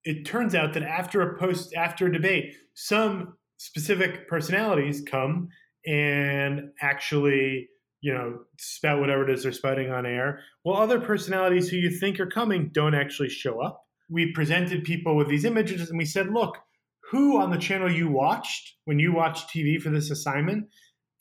it 0.05 0.25
turns 0.25 0.55
out 0.55 0.73
that 0.75 0.83
after 0.83 1.23
a 1.23 1.39
post 1.39 1.75
after 1.75 2.07
a 2.07 2.13
debate, 2.13 2.55
some 2.75 3.37
specific 3.57 4.29
personalities 4.29 5.03
come 5.03 5.49
and 5.87 6.71
actually 6.81 7.69
you 8.01 8.13
know 8.13 8.41
spout 8.59 9.01
whatever 9.01 9.29
it 9.29 9.31
is 9.31 9.43
they're 9.43 9.53
spouting 9.53 9.91
on 9.91 10.07
air. 10.07 10.41
While 10.63 10.83
other 10.83 11.01
personalities 11.01 11.69
who 11.69 11.77
you 11.77 11.91
think 11.91 12.21
are 12.21 12.27
coming 12.27 12.71
don't 12.73 12.95
actually 12.95 13.29
show 13.29 13.61
up. 13.61 13.85
We 14.09 14.33
presented 14.33 14.85
people 14.85 15.17
with 15.17 15.29
these 15.29 15.45
images 15.45 15.89
and 15.89 15.99
we 15.99 16.05
said 16.05 16.33
look 16.33 16.57
who 17.11 17.41
on 17.41 17.51
the 17.51 17.59
channel 17.59 17.91
you 17.91 18.09
watched 18.09 18.77
when 18.85 18.99
you 18.99 19.13
watched 19.13 19.49
tv 19.51 19.81
for 19.81 19.91
this 19.91 20.11
assignment 20.11 20.67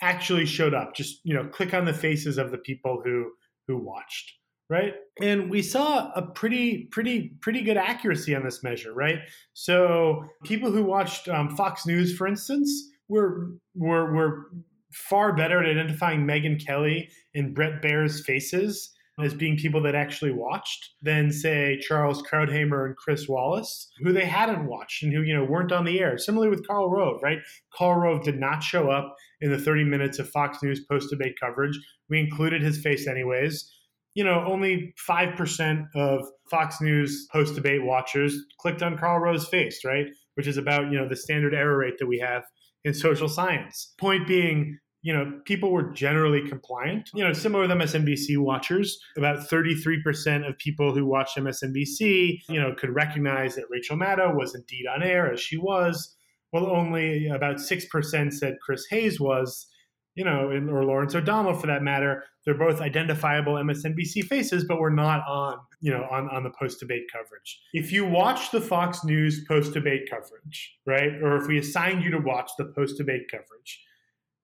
actually 0.02 0.46
showed 0.46 0.74
up? 0.74 0.96
Just 0.96 1.20
you 1.24 1.34
know 1.34 1.46
click 1.46 1.74
on 1.74 1.86
the 1.86 1.94
faces 1.94 2.38
of 2.38 2.52
the 2.52 2.58
people 2.58 3.02
who 3.04 3.32
who 3.68 3.78
watched 3.78 4.34
right? 4.70 4.94
And 5.20 5.50
we 5.50 5.64
saw 5.64 6.12
a 6.12 6.22
pretty 6.22 6.88
pretty 6.92 7.32
pretty 7.42 7.62
good 7.62 7.78
accuracy 7.78 8.36
on 8.36 8.44
this 8.44 8.64
measure 8.64 8.94
right? 8.94 9.20
So 9.54 10.26
people 10.44 10.72
who 10.72 10.84
watched 10.84 11.28
um, 11.28 11.56
fox 11.56 11.86
news 11.86 12.16
for 12.16 12.28
instance 12.28 12.72
were 13.08 13.52
were 13.76 14.14
were 14.14 14.52
far 14.92 15.34
better 15.36 15.64
at 15.64 15.70
identifying 15.70 16.26
megyn 16.26 16.64
kelly 16.64 17.10
and 17.36 17.54
bret 17.54 17.82
baier's 17.82 18.24
faces 18.26 18.92
as 19.24 19.34
being 19.34 19.58
people 19.58 19.82
that 19.84 19.96
actually 19.96 20.32
watched 20.32 20.92
than 21.02 21.32
say 21.32 21.80
Charles 21.82 22.22
Krauthammer 22.24 22.86
and 22.86 22.96
Chris 22.96 23.28
Wallace, 23.28 23.92
who 24.02 24.14
they 24.14 24.26
hadn't 24.26 24.68
watched 24.68 25.04
and 25.04 25.14
who 25.14 25.22
you 25.22 25.36
know 25.36 25.44
weren't 25.44 25.72
on 25.72 25.86
the 25.86 26.00
air. 26.00 26.18
Similarly 26.18 26.50
with 26.50 26.66
Karl 26.68 26.90
Rove, 26.90 27.22
right? 27.22 27.40
Karl 27.74 28.00
Rove 28.00 28.24
did 28.24 28.40
not 28.40 28.64
show 28.64 28.90
up 28.90 29.16
in 29.42 29.52
the 29.52 29.60
30 29.60 29.84
minutes 29.84 30.20
of 30.20 30.30
Fox 30.30 30.64
News 30.64 30.86
post 30.90 31.10
debate 31.10 31.36
coverage. 31.42 31.78
We 32.10 32.20
included 32.20 32.62
his 32.62 32.82
face 32.82 33.08
anyways. 33.08 33.72
You 34.16 34.24
know, 34.24 34.44
only 34.48 34.94
5% 35.08 35.86
of 35.96 36.26
Fox 36.50 36.82
News 36.82 37.28
post 37.32 37.56
debate 37.56 37.84
watchers 37.84 38.36
clicked 38.60 38.82
on 38.82 38.98
Karl 38.98 39.20
Rove's 39.20 39.48
face, 39.48 39.82
right? 39.86 40.08
Which 40.34 40.48
is 40.48 40.58
about, 40.58 40.92
you 40.92 40.98
know, 40.98 41.08
the 41.08 41.16
standard 41.16 41.54
error 41.54 41.78
rate 41.78 42.00
that 42.00 42.08
we 42.08 42.20
have 42.20 42.44
in 42.84 42.94
social 42.94 43.30
science. 43.30 43.94
Point 43.98 44.28
being, 44.28 44.78
you 45.02 45.14
know, 45.14 45.40
people 45.46 45.72
were 45.72 45.92
generally 45.92 46.48
compliant. 46.48 47.10
You 47.14 47.24
know, 47.24 47.34
similar 47.34 47.68
with 47.68 47.72
MSNBC 47.72 48.38
watchers, 48.38 49.00
about 49.18 49.50
33% 49.50 50.48
of 50.48 50.58
people 50.58 50.94
who 50.94 51.06
watched 51.06 51.38
MSNBC, 51.38 52.42
you 52.50 52.60
know, 52.60 52.74
could 52.78 52.90
recognize 52.90 53.56
that 53.56 53.66
Rachel 53.70 53.98
Maddow 53.98 54.36
was 54.36 54.56
indeed 54.56 54.86
on 54.94 55.04
air 55.04 55.32
as 55.32 55.40
she 55.40 55.58
was. 55.58 56.16
Well, 56.52 56.68
only 56.68 57.28
about 57.28 57.58
6% 57.58 58.34
said 58.34 58.58
Chris 58.62 58.86
Hayes 58.90 59.20
was, 59.20 59.68
you 60.16 60.26
know, 60.26 60.50
or 60.50 60.84
Lawrence 60.84 61.16
O'Donnell 61.16 61.54
for 61.54 61.68
that 61.68 61.82
matter. 61.82 62.24
They're 62.46 62.58
both 62.58 62.82
identifiable 62.82 63.54
MSNBC 63.54 64.26
faces, 64.26 64.66
but 64.68 64.80
we're 64.80 64.90
not 64.90 65.22
on, 65.28 65.60
you 65.82 65.92
know, 65.92 66.06
on, 66.12 66.30
on 66.30 66.44
the 66.44 66.52
post 66.60 66.80
debate 66.80 67.04
coverage. 67.12 67.60
If 67.74 67.92
you 67.92 68.06
watch 68.06 68.52
the 68.52 68.62
Fox 68.62 69.04
News 69.04 69.46
post 69.48 69.74
debate 69.74 70.10
coverage, 70.10 70.78
right, 70.86 71.14
or 71.22 71.38
if 71.38 71.48
we 71.48 71.58
assigned 71.58 72.04
you 72.04 72.12
to 72.12 72.18
watch 72.18 72.52
the 72.58 72.66
post 72.76 72.98
debate 72.98 73.30
coverage, 73.30 73.86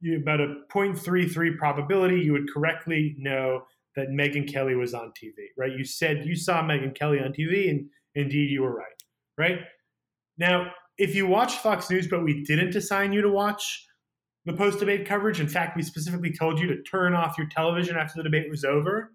you, 0.02 0.18
about 0.18 0.42
a 0.42 0.56
0.33 0.74 1.58
probability 1.58 2.20
you 2.20 2.34
would 2.34 2.52
correctly 2.54 3.16
know 3.18 3.64
that 3.96 4.10
Megyn 4.10 4.52
Kelly 4.52 4.76
was 4.76 4.94
on 4.94 5.12
TV, 5.12 5.34
right? 5.58 5.72
You 5.72 5.86
said 5.86 6.26
you 6.26 6.36
saw 6.36 6.62
Megyn 6.62 6.96
Kelly 6.96 7.20
on 7.20 7.32
TV, 7.34 7.70
and 7.70 7.90
indeed 8.14 8.50
you 8.50 8.62
were 8.62 8.76
right, 8.76 9.04
right? 9.38 9.60
Now, 10.38 10.72
if 10.98 11.16
you 11.16 11.28
watched 11.28 11.60
Fox 11.60 11.90
News, 11.90 12.08
but 12.08 12.24
we 12.24 12.44
didn't 12.44 12.76
assign 12.76 13.14
you 13.14 13.22
to 13.22 13.30
watch 13.30 13.86
the 14.46 14.54
post 14.54 14.80
debate 14.80 15.08
coverage, 15.08 15.40
in 15.40 15.48
fact, 15.48 15.76
we 15.76 15.84
specifically 15.84 16.32
told 16.32 16.60
you 16.60 16.68
to 16.68 16.82
turn 16.84 17.14
off 17.14 17.38
your 17.38 17.48
television 17.48 17.96
after 17.96 18.18
the 18.18 18.24
debate 18.24 18.50
was 18.50 18.64
over, 18.64 19.12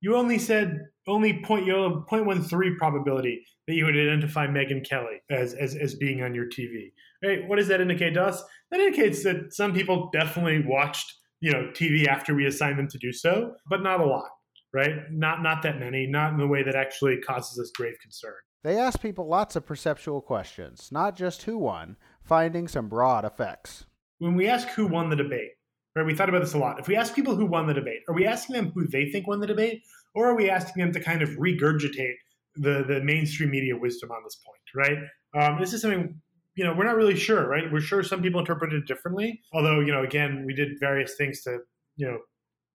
you 0.00 0.16
only 0.16 0.38
said 0.38 0.80
only 1.08 1.42
point 1.42 1.66
you 1.66 1.72
know, 1.72 2.04
0.13 2.10 2.76
probability 2.76 3.44
that 3.66 3.74
you 3.74 3.84
would 3.84 3.96
identify 3.96 4.46
Megyn 4.46 4.86
Kelly 4.86 5.22
as, 5.30 5.54
as, 5.54 5.74
as 5.74 5.94
being 5.94 6.22
on 6.22 6.34
your 6.34 6.46
TV. 6.46 6.92
Right? 7.24 7.46
What 7.46 7.56
does 7.56 7.68
that 7.68 7.80
indicate 7.80 8.14
to 8.14 8.22
us? 8.22 8.42
That 8.70 8.80
indicates 8.80 9.22
that 9.24 9.52
some 9.52 9.72
people 9.72 10.10
definitely 10.12 10.64
watched 10.66 11.12
you 11.40 11.52
know 11.52 11.70
TV 11.74 12.06
after 12.06 12.34
we 12.34 12.46
assigned 12.46 12.78
them 12.78 12.88
to 12.88 12.98
do 12.98 13.12
so, 13.12 13.54
but 13.68 13.82
not 13.82 14.00
a 14.00 14.06
lot, 14.06 14.30
right? 14.72 15.10
Not 15.10 15.42
not 15.42 15.62
that 15.62 15.78
many, 15.78 16.06
not 16.06 16.32
in 16.32 16.38
the 16.38 16.46
way 16.46 16.62
that 16.62 16.74
actually 16.74 17.18
causes 17.18 17.58
us 17.58 17.70
grave 17.76 17.96
concern. 18.00 18.34
They 18.62 18.78
asked 18.78 19.02
people 19.02 19.28
lots 19.28 19.54
of 19.54 19.66
perceptual 19.66 20.20
questions, 20.20 20.88
not 20.90 21.14
just 21.14 21.42
who 21.42 21.58
won, 21.58 21.96
finding 22.22 22.68
some 22.68 22.88
broad 22.88 23.24
effects. 23.24 23.86
When 24.18 24.34
we 24.34 24.48
ask 24.48 24.68
who 24.68 24.86
won 24.86 25.10
the 25.10 25.16
debate, 25.16 25.50
right, 25.94 26.06
we 26.06 26.14
thought 26.14 26.28
about 26.28 26.42
this 26.42 26.54
a 26.54 26.58
lot. 26.58 26.78
If 26.78 26.88
we 26.88 26.96
ask 26.96 27.14
people 27.14 27.36
who 27.36 27.46
won 27.46 27.66
the 27.66 27.74
debate, 27.74 28.00
are 28.08 28.14
we 28.14 28.26
asking 28.26 28.56
them 28.56 28.72
who 28.74 28.86
they 28.86 29.10
think 29.10 29.26
won 29.26 29.40
the 29.40 29.46
debate, 29.46 29.82
or 30.14 30.26
are 30.26 30.34
we 30.36 30.48
asking 30.48 30.82
them 30.82 30.92
to 30.92 31.00
kind 31.00 31.22
of 31.22 31.30
regurgitate 31.30 32.14
the 32.56 32.84
the 32.86 33.00
mainstream 33.02 33.50
media 33.50 33.76
wisdom 33.76 34.10
on 34.10 34.22
this 34.24 34.36
point, 34.36 34.60
right? 34.74 34.98
Um, 35.34 35.60
this 35.60 35.72
is 35.72 35.82
something 35.82 36.20
you 36.54 36.64
know 36.64 36.74
we're 36.74 36.84
not 36.84 36.96
really 36.96 37.16
sure, 37.16 37.46
right? 37.48 37.70
We're 37.70 37.80
sure 37.80 38.02
some 38.02 38.22
people 38.22 38.40
interpreted 38.40 38.82
it 38.82 38.86
differently. 38.86 39.40
Although 39.52 39.80
you 39.80 39.92
know, 39.92 40.02
again, 40.02 40.44
we 40.46 40.54
did 40.54 40.80
various 40.80 41.14
things 41.16 41.42
to 41.42 41.58
you 41.96 42.06
know 42.06 42.18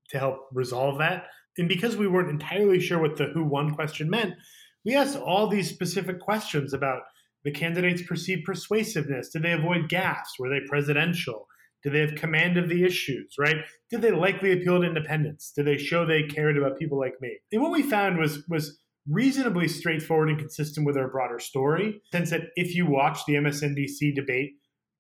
to 0.10 0.20
help 0.20 0.48
resolve 0.52 1.00
that. 1.00 1.28
And 1.58 1.68
because 1.68 1.98
we 1.98 2.08
weren't 2.08 2.30
entirely 2.30 2.80
sure 2.80 3.00
what 3.00 3.18
the 3.18 3.26
who 3.26 3.44
won 3.44 3.74
question 3.74 4.10
meant, 4.10 4.36
we 4.86 4.96
asked 4.96 5.18
all 5.18 5.48
these 5.48 5.70
specific 5.70 6.20
questions 6.20 6.74
about 6.74 7.02
the 7.44 7.52
candidates' 7.52 8.02
perceived 8.02 8.46
persuasiveness. 8.46 9.30
Did 9.30 9.44
they 9.44 9.54
avoid 9.54 9.90
gaffes? 9.90 10.40
Were 10.40 10.50
they 10.50 10.66
presidential? 10.68 11.48
Did 11.84 11.94
they 11.94 12.00
have 12.00 12.16
command 12.16 12.58
of 12.58 12.70
the 12.70 12.84
issues, 12.84 13.36
right? 13.40 13.58
Did 13.90 14.02
they 14.02 14.12
likely 14.12 14.52
appeal 14.52 14.80
to 14.80 14.88
independents? 14.88 15.52
Did 15.56 15.66
they 15.66 15.78
show 15.78 16.06
they 16.06 16.24
cared 16.24 16.58
about 16.58 16.78
people 16.78 17.00
like 17.00 17.16
me? 17.22 17.38
And 17.52 17.62
what 17.62 17.72
we 17.72 17.82
found 17.82 18.20
was 18.20 18.44
was 18.48 18.80
reasonably 19.10 19.68
straightforward 19.68 20.30
and 20.30 20.38
consistent 20.38 20.86
with 20.86 20.96
our 20.96 21.10
broader 21.10 21.40
story. 21.40 22.02
Since 22.12 22.30
that 22.30 22.50
if 22.56 22.76
you 22.76 22.86
watch 22.86 23.26
the 23.26 23.34
MSNBC 23.34 24.14
debate 24.16 24.52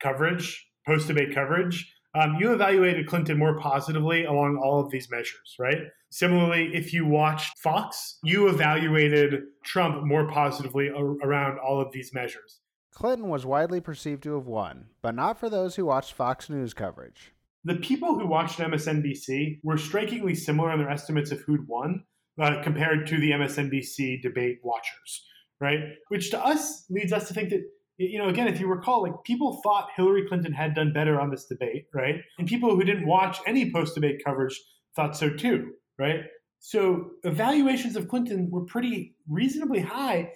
coverage, 0.01 0.67
post 0.87 1.07
debate 1.07 1.35
coverage, 1.35 1.93
um, 2.19 2.35
you 2.39 2.51
evaluated 2.51 3.07
Clinton 3.07 3.37
more 3.37 3.57
positively 3.59 4.25
along 4.25 4.59
all 4.61 4.83
of 4.83 4.91
these 4.91 5.07
measures, 5.09 5.55
right? 5.59 5.77
Similarly, 6.11 6.71
if 6.73 6.93
you 6.93 7.05
watched 7.05 7.57
Fox, 7.59 8.19
you 8.21 8.49
evaluated 8.49 9.43
Trump 9.63 10.03
more 10.03 10.29
positively 10.29 10.89
around 10.89 11.57
all 11.57 11.79
of 11.79 11.91
these 11.93 12.13
measures. 12.13 12.59
Clinton 12.93 13.29
was 13.29 13.45
widely 13.45 13.79
perceived 13.79 14.21
to 14.23 14.35
have 14.35 14.45
won, 14.45 14.87
but 15.01 15.15
not 15.15 15.39
for 15.39 15.49
those 15.49 15.77
who 15.77 15.85
watched 15.85 16.11
Fox 16.11 16.49
News 16.49 16.73
coverage. 16.73 17.31
The 17.63 17.75
people 17.75 18.19
who 18.19 18.27
watched 18.27 18.59
MSNBC 18.59 19.61
were 19.63 19.77
strikingly 19.77 20.35
similar 20.35 20.73
in 20.73 20.79
their 20.79 20.89
estimates 20.89 21.31
of 21.31 21.39
who'd 21.41 21.67
won 21.67 22.03
uh, 22.39 22.61
compared 22.61 23.07
to 23.07 23.17
the 23.17 23.31
MSNBC 23.31 24.21
debate 24.21 24.59
watchers, 24.63 25.25
right? 25.61 25.79
Which 26.09 26.29
to 26.31 26.45
us 26.45 26.85
leads 26.89 27.13
us 27.13 27.29
to 27.29 27.33
think 27.33 27.51
that 27.51 27.63
you 27.97 28.17
know, 28.17 28.29
again, 28.29 28.47
if 28.47 28.59
you 28.59 28.67
recall, 28.67 29.03
like 29.03 29.13
people 29.23 29.61
thought 29.63 29.89
Hillary 29.95 30.25
Clinton 30.27 30.53
had 30.53 30.73
done 30.73 30.91
better 30.91 31.21
on 31.21 31.29
this 31.29 31.45
debate, 31.45 31.85
right? 31.93 32.15
And 32.39 32.47
people 32.47 32.75
who 32.75 32.83
didn't 32.83 33.05
watch 33.05 33.39
any 33.45 33.71
post 33.71 33.93
debate 33.93 34.23
coverage 34.25 34.59
thought 34.95 35.15
so 35.15 35.29
too, 35.29 35.73
right? 36.01 36.21
So 36.59 37.11
evaluations 37.23 37.95
of 37.95 38.07
Clinton 38.07 38.49
were 38.51 38.65
pretty 38.65 39.15
reasonably 39.29 39.79
high, 39.79 40.31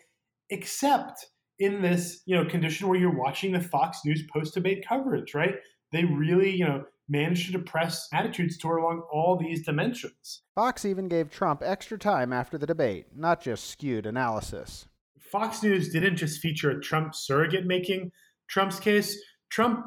except 0.50 1.26
in 1.60 1.82
this, 1.82 2.22
you 2.26 2.36
know, 2.36 2.46
condition 2.46 2.88
where 2.88 3.00
you're 3.00 3.18
watching 3.18 3.52
the 3.52 3.60
Fox 3.60 4.00
News 4.06 4.24
post 4.32 4.54
debate 4.54 4.86
coverage, 4.88 5.34
right? 5.34 5.56
They 5.92 6.04
really, 6.06 6.56
you 6.56 6.66
know, 6.66 6.86
managed 7.08 7.48
to 7.48 7.52
depress 7.52 8.08
attitudes 8.14 8.58
toward 8.58 8.80
along 8.80 9.04
all 9.12 9.38
these 9.38 9.66
dimensions. 9.66 10.42
Fox 10.56 10.86
even 10.86 11.08
gave 11.08 11.30
Trump 11.30 11.62
extra 11.64 11.98
time 11.98 12.34
after 12.34 12.58
the 12.58 12.66
debate, 12.66 13.08
not 13.16 13.42
just 13.42 13.70
skewed 13.70 14.06
analysis. 14.06 14.88
Fox 15.20 15.64
News 15.64 15.92
didn't 15.92 16.18
just 16.18 16.42
feature 16.42 16.72
a 16.72 16.82
Trump 16.82 17.16
surrogate 17.16 17.66
making 17.66 18.12
Trump's 18.48 18.80
case. 18.80 19.18
Trump 19.50 19.86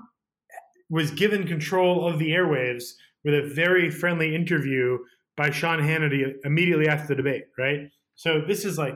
was 0.90 1.10
given 1.10 1.46
control 1.46 2.06
of 2.06 2.18
the 2.18 2.30
airwaves 2.30 2.92
with 3.24 3.34
a 3.34 3.52
very 3.54 3.90
friendly 3.90 4.34
interview 4.34 4.98
by 5.38 5.50
Sean 5.50 5.78
Hannity 5.78 6.34
immediately 6.44 6.88
after 6.88 7.08
the 7.08 7.14
debate, 7.14 7.44
right? 7.58 7.88
So 8.16 8.42
this 8.46 8.66
is 8.66 8.76
like 8.76 8.94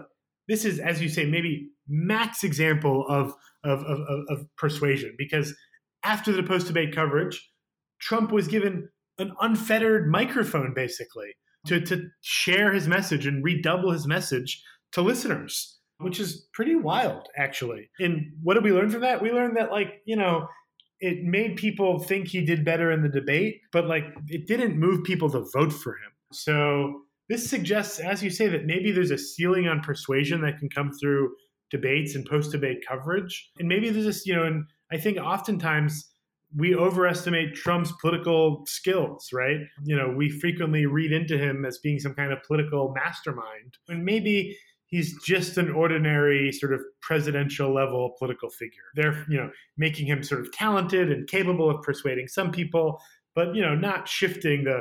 this 0.48 0.66
is, 0.66 0.78
as 0.78 1.00
you 1.00 1.08
say, 1.08 1.24
maybe 1.24 1.70
max 1.88 2.44
example 2.44 3.06
of 3.08 3.32
of, 3.64 3.82
of, 3.84 4.00
of 4.28 4.46
persuasion 4.58 5.14
because 5.16 5.54
after 6.04 6.32
the 6.32 6.42
post 6.42 6.66
debate 6.66 6.94
coverage, 6.94 7.48
Trump 8.00 8.32
was 8.32 8.48
given 8.48 8.88
an 9.18 9.32
unfettered 9.40 10.08
microphone 10.10 10.74
basically 10.74 11.32
to, 11.68 11.80
to 11.80 12.08
share 12.22 12.72
his 12.72 12.88
message 12.88 13.24
and 13.24 13.44
redouble 13.44 13.92
his 13.92 14.06
message 14.06 14.60
to 14.90 15.00
listeners, 15.00 15.78
which 15.98 16.18
is 16.18 16.48
pretty 16.52 16.74
wild, 16.74 17.28
actually. 17.36 17.88
And 18.00 18.32
what 18.42 18.54
did 18.54 18.64
we 18.64 18.72
learn 18.72 18.90
from 18.90 19.02
that? 19.02 19.22
We 19.22 19.30
learned 19.30 19.56
that, 19.56 19.70
like, 19.70 20.02
you 20.04 20.16
know, 20.16 20.48
it 21.02 21.24
made 21.24 21.56
people 21.56 21.98
think 21.98 22.28
he 22.28 22.44
did 22.44 22.64
better 22.64 22.90
in 22.90 23.02
the 23.02 23.08
debate, 23.08 23.60
but 23.72 23.86
like 23.86 24.04
it 24.28 24.46
didn't 24.46 24.78
move 24.78 25.02
people 25.02 25.28
to 25.30 25.44
vote 25.52 25.72
for 25.72 25.92
him. 25.92 26.11
So 26.32 27.02
this 27.28 27.48
suggests, 27.48 27.98
as 27.98 28.22
you 28.22 28.30
say, 28.30 28.48
that 28.48 28.66
maybe 28.66 28.92
there's 28.92 29.10
a 29.10 29.18
ceiling 29.18 29.68
on 29.68 29.80
persuasion 29.80 30.42
that 30.42 30.58
can 30.58 30.68
come 30.68 30.90
through 30.92 31.34
debates 31.70 32.14
and 32.14 32.26
post 32.26 32.52
debate 32.52 32.84
coverage. 32.86 33.50
And 33.58 33.68
maybe 33.68 33.90
there's 33.90 34.04
this, 34.04 34.26
you 34.26 34.34
know, 34.34 34.44
and 34.44 34.64
I 34.92 34.98
think 34.98 35.18
oftentimes 35.18 36.10
we 36.54 36.74
overestimate 36.74 37.54
Trump's 37.54 37.92
political 38.00 38.64
skills, 38.66 39.30
right? 39.32 39.56
You 39.84 39.96
know, 39.96 40.12
we 40.14 40.28
frequently 40.28 40.84
read 40.84 41.12
into 41.12 41.38
him 41.38 41.64
as 41.64 41.78
being 41.78 41.98
some 41.98 42.14
kind 42.14 42.30
of 42.30 42.42
political 42.42 42.92
mastermind. 42.94 43.78
And 43.88 44.04
maybe 44.04 44.58
he's 44.86 45.18
just 45.22 45.56
an 45.56 45.70
ordinary 45.70 46.52
sort 46.52 46.74
of 46.74 46.82
presidential 47.00 47.72
level 47.72 48.14
political 48.18 48.50
figure. 48.50 48.82
They're, 48.94 49.24
you 49.30 49.38
know, 49.38 49.50
making 49.78 50.06
him 50.06 50.22
sort 50.22 50.42
of 50.42 50.52
talented 50.52 51.10
and 51.10 51.26
capable 51.26 51.70
of 51.70 51.80
persuading 51.82 52.28
some 52.28 52.52
people, 52.52 53.00
but, 53.34 53.54
you 53.54 53.62
know, 53.62 53.74
not 53.74 54.06
shifting 54.06 54.64
the 54.64 54.80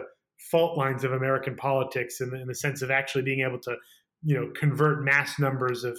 fault 0.49 0.77
lines 0.77 1.03
of 1.03 1.11
American 1.11 1.55
politics 1.55 2.21
in 2.21 2.29
the, 2.29 2.41
in 2.41 2.47
the 2.47 2.55
sense 2.55 2.81
of 2.81 2.91
actually 2.91 3.23
being 3.23 3.41
able 3.41 3.59
to, 3.59 3.75
you 4.23 4.35
know, 4.35 4.51
convert 4.55 5.03
mass 5.03 5.39
numbers 5.39 5.83
of 5.83 5.97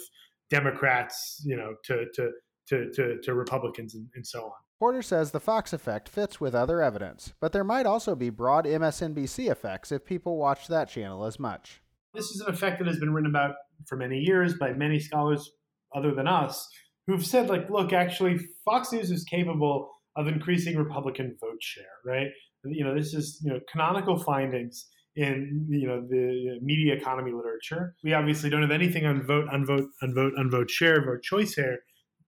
Democrats, 0.49 1.41
you 1.45 1.55
know, 1.55 1.75
to, 1.85 2.05
to, 2.13 2.29
to, 2.67 2.91
to, 2.91 3.21
to 3.21 3.33
Republicans 3.33 3.95
and, 3.95 4.07
and 4.15 4.25
so 4.25 4.45
on. 4.45 4.51
Porter 4.79 5.01
says 5.01 5.31
the 5.31 5.39
Fox 5.39 5.71
effect 5.71 6.09
fits 6.09 6.41
with 6.41 6.53
other 6.53 6.81
evidence, 6.81 7.33
but 7.39 7.53
there 7.53 7.63
might 7.63 7.85
also 7.85 8.15
be 8.15 8.29
broad 8.29 8.65
MSNBC 8.65 9.49
effects 9.49 9.91
if 9.91 10.03
people 10.03 10.37
watch 10.37 10.67
that 10.67 10.89
channel 10.89 11.25
as 11.25 11.39
much. 11.39 11.81
This 12.13 12.25
is 12.25 12.41
an 12.41 12.53
effect 12.53 12.79
that 12.79 12.87
has 12.87 12.99
been 12.99 13.13
written 13.13 13.29
about 13.29 13.55
for 13.85 13.95
many 13.95 14.19
years 14.19 14.55
by 14.55 14.73
many 14.73 14.99
scholars 14.99 15.51
other 15.95 16.13
than 16.13 16.27
us 16.27 16.67
who've 17.07 17.25
said, 17.25 17.49
like, 17.49 17.69
look, 17.69 17.93
actually, 17.93 18.39
Fox 18.65 18.91
News 18.91 19.11
is 19.11 19.23
capable 19.23 19.89
of 20.15 20.27
increasing 20.27 20.77
Republican 20.77 21.35
vote 21.39 21.61
share, 21.61 21.85
right? 22.05 22.27
You 22.65 22.83
know, 22.83 22.95
this 22.95 23.13
is, 23.13 23.41
you 23.43 23.51
know, 23.51 23.59
canonical 23.71 24.17
findings 24.17 24.87
in 25.15 25.65
you 25.69 25.87
know 25.87 26.01
the 26.01 26.59
media 26.61 26.95
economy 26.95 27.31
literature. 27.31 27.95
We 28.03 28.13
obviously 28.13 28.49
don't 28.49 28.61
have 28.61 28.71
anything 28.71 29.05
on 29.05 29.23
vote, 29.23 29.47
unvote, 29.49 29.87
unvote, 30.01 30.03
on 30.03 30.13
vote, 30.13 30.33
on 30.37 30.49
vote 30.49 30.69
share, 30.69 31.03
vote 31.05 31.21
choice 31.21 31.53
here, 31.53 31.79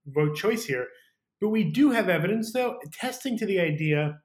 vote 0.08 0.36
choice 0.36 0.66
here. 0.66 0.88
But 1.42 1.50
we 1.50 1.64
do 1.64 1.92
have 1.92 2.10
evidence, 2.10 2.54
though, 2.54 2.78
attesting 2.86 3.38
to 3.40 3.46
the 3.46 3.60
idea 3.60 4.20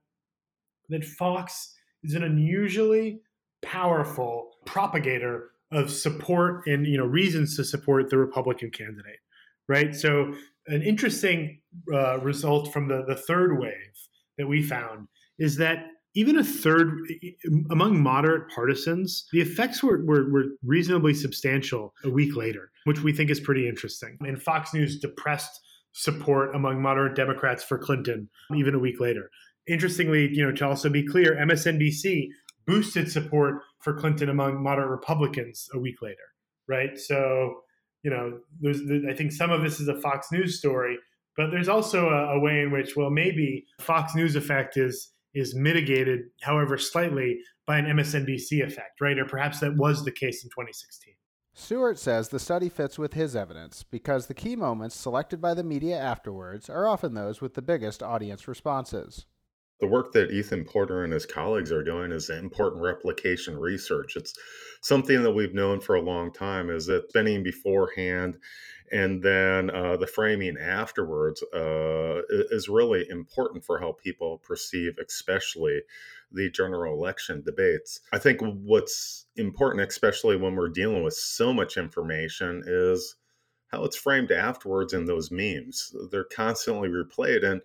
that 0.88 1.05
Fox 1.05 1.75
is 2.03 2.14
an 2.14 2.23
unusually 2.23 3.20
powerful 3.62 4.53
propagator 4.64 5.51
of 5.73 5.90
support 5.90 6.66
and 6.66 6.87
you 6.87 6.99
know 6.99 7.05
reasons 7.05 7.57
to 7.57 7.64
support 7.64 8.11
the 8.11 8.18
Republican 8.18 8.70
candidate, 8.70 9.20
right? 9.68 9.94
So 9.94 10.35
an 10.66 10.83
interesting 10.83 11.61
uh, 11.92 12.18
result 12.20 12.73
from 12.73 12.88
the 12.88 13.05
the 13.07 13.16
third 13.16 13.59
wave 13.59 13.75
that 14.37 14.46
we 14.46 14.62
found 14.62 15.09
is 15.38 15.57
that 15.57 15.87
even 16.14 16.38
a 16.38 16.44
third 16.44 16.99
among 17.70 18.03
moderate 18.03 18.51
partisans, 18.51 19.27
the 19.33 19.40
effects 19.40 19.83
were, 19.83 20.05
were, 20.05 20.31
were, 20.31 20.44
reasonably 20.64 21.14
substantial 21.14 21.94
a 22.05 22.11
week 22.11 22.37
later, 22.37 22.70
which 22.85 23.03
we 23.03 23.12
think 23.12 23.31
is 23.31 23.38
pretty 23.38 23.68
interesting. 23.68 24.16
And 24.20 24.42
Fox 24.42 24.75
News 24.75 24.99
depressed 24.99 25.61
support 25.92 26.55
among 26.55 26.83
moderate 26.83 27.16
Democrats 27.16 27.62
for 27.62 27.79
Clinton 27.79 28.29
even 28.57 28.75
a 28.75 28.79
week 28.79 29.01
later. 29.01 29.31
Interestingly, 29.68 30.29
you 30.33 30.44
know, 30.44 30.53
to 30.53 30.66
also 30.66 30.88
be 30.88 31.07
clear, 31.07 31.37
MSNBC 31.37 32.29
boosted 32.66 33.11
support 33.11 33.62
for 33.81 33.94
Clinton 33.94 34.29
among 34.29 34.62
moderate 34.62 34.90
Republicans 34.90 35.68
a 35.75 35.79
week 35.79 36.03
later, 36.03 36.16
right? 36.68 36.99
So, 36.99 37.61
you 38.03 38.11
know, 38.11 38.38
there's, 38.61 38.81
I 39.09 39.14
think 39.14 39.33
some 39.33 39.51
of 39.51 39.62
this 39.62 39.81
is 39.81 39.88
a 39.88 40.01
Fox 40.01 40.33
News 40.33 40.59
story, 40.59 40.99
but 41.37 41.51
there's 41.51 41.68
also 41.68 42.09
a, 42.09 42.37
a 42.37 42.40
way 42.40 42.61
in 42.61 42.70
which, 42.70 42.96
well, 42.96 43.11
maybe 43.11 43.66
Fox 43.81 44.14
News 44.14 44.37
effect 44.37 44.77
is 44.77 45.12
is 45.34 45.54
mitigated, 45.54 46.20
however 46.42 46.78
slightly, 46.78 47.38
by 47.66 47.78
an 47.78 47.86
MSNBC 47.86 48.64
effect, 48.64 49.00
right? 49.00 49.18
Or 49.18 49.24
perhaps 49.24 49.60
that 49.60 49.76
was 49.76 50.04
the 50.04 50.10
case 50.10 50.42
in 50.44 50.50
2016. 50.50 51.14
Stewart 51.52 51.98
says 51.98 52.28
the 52.28 52.38
study 52.38 52.68
fits 52.68 52.98
with 52.98 53.14
his 53.14 53.34
evidence 53.34 53.82
because 53.82 54.26
the 54.26 54.34
key 54.34 54.56
moments 54.56 54.94
selected 54.94 55.40
by 55.40 55.52
the 55.52 55.64
media 55.64 55.98
afterwards 55.98 56.70
are 56.70 56.86
often 56.86 57.14
those 57.14 57.40
with 57.40 57.54
the 57.54 57.62
biggest 57.62 58.02
audience 58.02 58.46
responses. 58.46 59.26
The 59.80 59.86
work 59.86 60.12
that 60.12 60.30
Ethan 60.30 60.64
Porter 60.64 61.04
and 61.04 61.12
his 61.12 61.24
colleagues 61.24 61.72
are 61.72 61.82
doing 61.82 62.12
is 62.12 62.28
important 62.28 62.82
replication 62.82 63.58
research. 63.58 64.14
It's 64.14 64.34
something 64.82 65.22
that 65.22 65.32
we've 65.32 65.54
known 65.54 65.80
for 65.80 65.94
a 65.96 66.02
long 66.02 66.32
time 66.32 66.70
is 66.70 66.86
that 66.86 67.08
spending 67.08 67.42
beforehand 67.42 68.36
and 68.90 69.22
then 69.22 69.70
uh, 69.70 69.96
the 69.96 70.07
framing 70.07 70.57
afterwards 70.59 71.42
uh, 71.55 72.22
is 72.29 72.68
really 72.68 73.09
important 73.09 73.64
for 73.64 73.79
how 73.79 73.92
people 73.92 74.38
perceive, 74.38 74.98
especially 74.98 75.83
the 76.33 76.50
general 76.50 76.94
election 76.94 77.42
debates. 77.42 78.00
I 78.12 78.18
think 78.18 78.40
what's 78.40 79.26
important, 79.37 79.88
especially 79.88 80.37
when 80.37 80.57
we're 80.57 80.68
dealing 80.68 81.05
with 81.05 81.14
so 81.14 81.53
much 81.53 81.76
information, 81.76 82.62
is 82.66 83.16
how 83.68 83.85
it's 83.85 83.96
framed 83.96 84.33
afterwards 84.33 84.92
in 84.92 85.05
those 85.07 85.31
memes. 85.31 85.94
They're 86.11 86.24
constantly 86.24 86.88
replayed, 86.88 87.44
and 87.44 87.61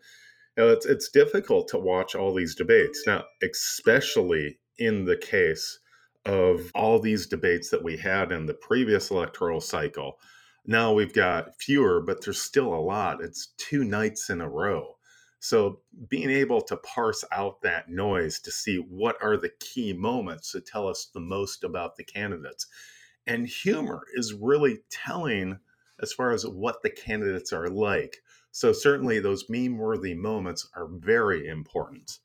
you 0.57 0.63
know, 0.63 0.71
it's 0.71 0.85
it's 0.85 1.09
difficult 1.09 1.67
to 1.69 1.79
watch 1.79 2.15
all 2.15 2.33
these 2.33 2.55
debates 2.55 3.03
now, 3.07 3.23
especially 3.43 4.59
in 4.77 5.05
the 5.05 5.17
case 5.17 5.79
of 6.25 6.71
all 6.73 6.99
these 6.99 7.27
debates 7.27 7.69
that 7.69 7.83
we 7.83 7.97
had 7.97 8.31
in 8.31 8.45
the 8.45 8.53
previous 8.53 9.11
electoral 9.11 9.61
cycle. 9.61 10.19
Now 10.67 10.93
we've 10.93 11.13
got 11.13 11.55
fewer, 11.59 12.01
but 12.01 12.23
there's 12.23 12.41
still 12.41 12.73
a 12.73 12.81
lot. 12.81 13.21
It's 13.21 13.49
two 13.57 13.83
nights 13.83 14.29
in 14.29 14.41
a 14.41 14.49
row. 14.49 14.95
So 15.39 15.81
being 16.09 16.31
able 16.31 16.61
to 16.61 16.77
parse 16.77 17.23
out 17.31 17.61
that 17.61 17.87
noise 17.87 18.39
to 18.39 18.51
see 18.51 18.77
what 18.77 19.15
are 19.21 19.37
the 19.37 19.51
key 19.59 19.93
moments 19.93 20.51
to 20.53 20.61
tell 20.61 20.87
us 20.87 21.11
the 21.13 21.19
most 21.19 21.63
about 21.63 21.95
the 21.95 22.03
candidates. 22.03 22.65
And 23.27 23.47
humor 23.47 24.01
is 24.15 24.33
really 24.33 24.79
telling 24.89 25.59
as 26.01 26.13
far 26.13 26.31
as 26.31 26.47
what 26.47 26.81
the 26.81 26.89
candidates 26.89 27.53
are 27.53 27.67
like. 27.67 28.17
So 28.51 28.73
certainly 28.73 29.19
those 29.19 29.49
meme 29.49 29.77
worthy 29.77 30.15
moments 30.15 30.67
are 30.75 30.87
very 30.87 31.47
important 31.47 32.19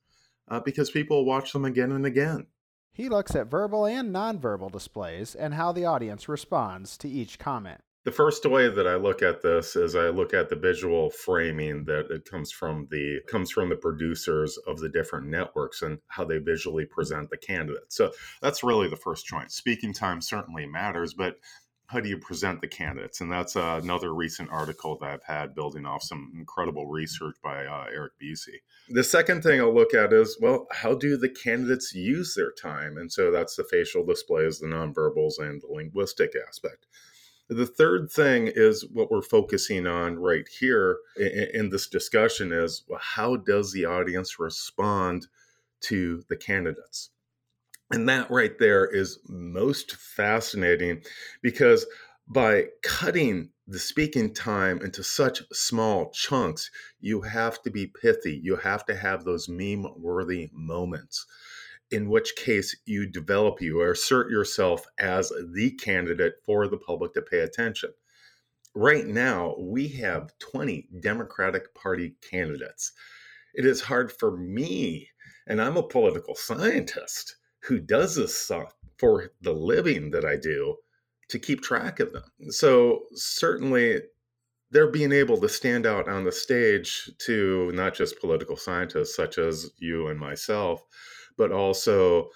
uh, 0.48 0.60
because 0.60 0.90
people 0.90 1.26
watch 1.26 1.52
them 1.52 1.66
again 1.66 1.92
and 1.92 2.06
again. 2.06 2.46
He 2.92 3.10
looks 3.10 3.34
at 3.34 3.48
verbal 3.48 3.84
and 3.84 4.14
nonverbal 4.14 4.72
displays 4.72 5.34
and 5.34 5.54
how 5.54 5.72
the 5.72 5.84
audience 5.84 6.28
responds 6.28 6.96
to 6.98 7.08
each 7.08 7.38
comment 7.38 7.82
the 8.04 8.12
first 8.12 8.46
way 8.46 8.68
that 8.68 8.86
I 8.86 8.96
look 8.96 9.22
at 9.22 9.42
this 9.42 9.76
is 9.76 9.94
I 9.94 10.08
look 10.08 10.32
at 10.32 10.48
the 10.48 10.56
visual 10.56 11.10
framing 11.10 11.84
that 11.84 12.10
it 12.10 12.24
comes 12.24 12.50
from 12.50 12.88
the 12.90 13.20
comes 13.28 13.50
from 13.50 13.68
the 13.68 13.76
producers 13.76 14.58
of 14.66 14.78
the 14.78 14.88
different 14.88 15.26
networks 15.26 15.82
and 15.82 15.98
how 16.08 16.24
they 16.24 16.38
visually 16.38 16.86
present 16.86 17.28
the 17.28 17.36
candidate. 17.36 17.92
So 17.92 18.12
that's 18.40 18.64
really 18.64 18.88
the 18.88 18.96
first 18.96 19.26
choice. 19.26 19.54
Speaking 19.54 19.92
time 19.92 20.22
certainly 20.22 20.66
matters, 20.66 21.12
but 21.12 21.36
how 21.88 22.00
do 22.00 22.08
you 22.08 22.18
present 22.18 22.60
the 22.60 22.68
candidates? 22.68 23.20
And 23.20 23.30
that's 23.30 23.56
uh, 23.56 23.80
another 23.82 24.14
recent 24.14 24.48
article 24.50 24.96
that 24.98 25.10
I've 25.10 25.24
had 25.24 25.56
building 25.56 25.84
off 25.84 26.04
some 26.04 26.32
incredible 26.38 26.86
research 26.86 27.34
by 27.42 27.66
uh, 27.66 27.86
Erik 27.92 28.12
Bucy. 28.22 28.60
The 28.90 29.02
second 29.02 29.42
thing 29.42 29.60
I'll 29.60 29.74
look 29.74 29.92
at 29.92 30.12
is, 30.12 30.38
well, 30.40 30.68
how 30.70 30.94
do 30.94 31.16
the 31.16 31.28
candidates 31.28 31.92
use 31.92 32.34
their 32.34 32.52
time? 32.52 32.96
And 32.96 33.12
so 33.12 33.32
that's 33.32 33.56
the 33.56 33.64
facial 33.64 34.06
displays, 34.06 34.60
the 34.60 34.68
nonverbals, 34.68 35.40
and 35.40 35.60
the 35.60 35.66
linguistic 35.68 36.32
aspect. 36.48 36.86
The 37.50 37.66
third 37.66 38.12
thing 38.12 38.46
is 38.46 38.86
what 38.92 39.10
we're 39.10 39.22
focusing 39.22 39.86
on 39.86 40.20
right 40.20 40.46
here 40.60 40.98
in, 41.16 41.48
in 41.52 41.70
this 41.70 41.88
discussion 41.88 42.52
is 42.52 42.84
how 43.00 43.36
does 43.36 43.72
the 43.72 43.86
audience 43.86 44.38
respond 44.38 45.26
to 45.82 46.22
the 46.28 46.36
candidates? 46.36 47.10
And 47.90 48.08
that 48.08 48.30
right 48.30 48.56
there 48.60 48.86
is 48.86 49.18
most 49.28 49.96
fascinating 49.96 51.02
because 51.42 51.86
by 52.28 52.66
cutting 52.84 53.50
the 53.66 53.80
speaking 53.80 54.32
time 54.32 54.80
into 54.82 55.02
such 55.02 55.42
small 55.52 56.10
chunks, 56.10 56.70
you 57.00 57.22
have 57.22 57.60
to 57.62 57.70
be 57.70 57.88
pithy. 57.88 58.40
You 58.40 58.54
have 58.56 58.86
to 58.86 58.94
have 58.94 59.24
those 59.24 59.48
meme 59.48 59.86
worthy 59.96 60.50
moments, 60.52 61.26
in 61.90 62.08
which 62.08 62.36
case 62.36 62.76
you 62.86 63.06
develop, 63.06 63.60
you 63.60 63.80
or 63.80 63.92
assert 63.92 64.30
yourself 64.30 64.86
as 64.98 65.32
the 65.54 65.72
candidate 65.72 66.34
for 66.44 66.68
the 66.68 66.78
public 66.78 67.14
to 67.14 67.22
pay 67.22 67.40
attention. 67.40 67.90
Right 68.74 69.06
now, 69.06 69.56
we 69.58 69.88
have 69.88 70.32
20 70.38 70.88
Democratic 71.00 71.74
Party 71.74 72.14
candidates. 72.30 72.92
It 73.54 73.66
is 73.66 73.80
hard 73.80 74.12
for 74.12 74.36
me, 74.36 75.08
and 75.48 75.60
I'm 75.60 75.76
a 75.76 75.82
political 75.82 76.36
scientist 76.36 77.36
who 77.64 77.80
does 77.80 78.14
this 78.14 78.36
stuff 78.36 78.74
for 78.98 79.32
the 79.40 79.52
living 79.52 80.10
that 80.12 80.24
I 80.24 80.36
do 80.36 80.76
to 81.30 81.38
keep 81.38 81.62
track 81.62 82.00
of 82.00 82.12
them. 82.12 82.24
So 82.50 83.04
certainly 83.14 84.00
they're 84.70 84.90
being 84.90 85.12
able 85.12 85.38
to 85.40 85.48
stand 85.48 85.86
out 85.86 86.08
on 86.08 86.24
the 86.24 86.32
stage 86.32 87.10
to 87.26 87.72
not 87.72 87.94
just 87.94 88.20
political 88.20 88.56
scientists 88.56 89.16
such 89.16 89.38
as 89.38 89.70
you 89.78 90.08
and 90.08 90.18
myself, 90.18 90.82
but 91.40 91.50
also 91.50 92.28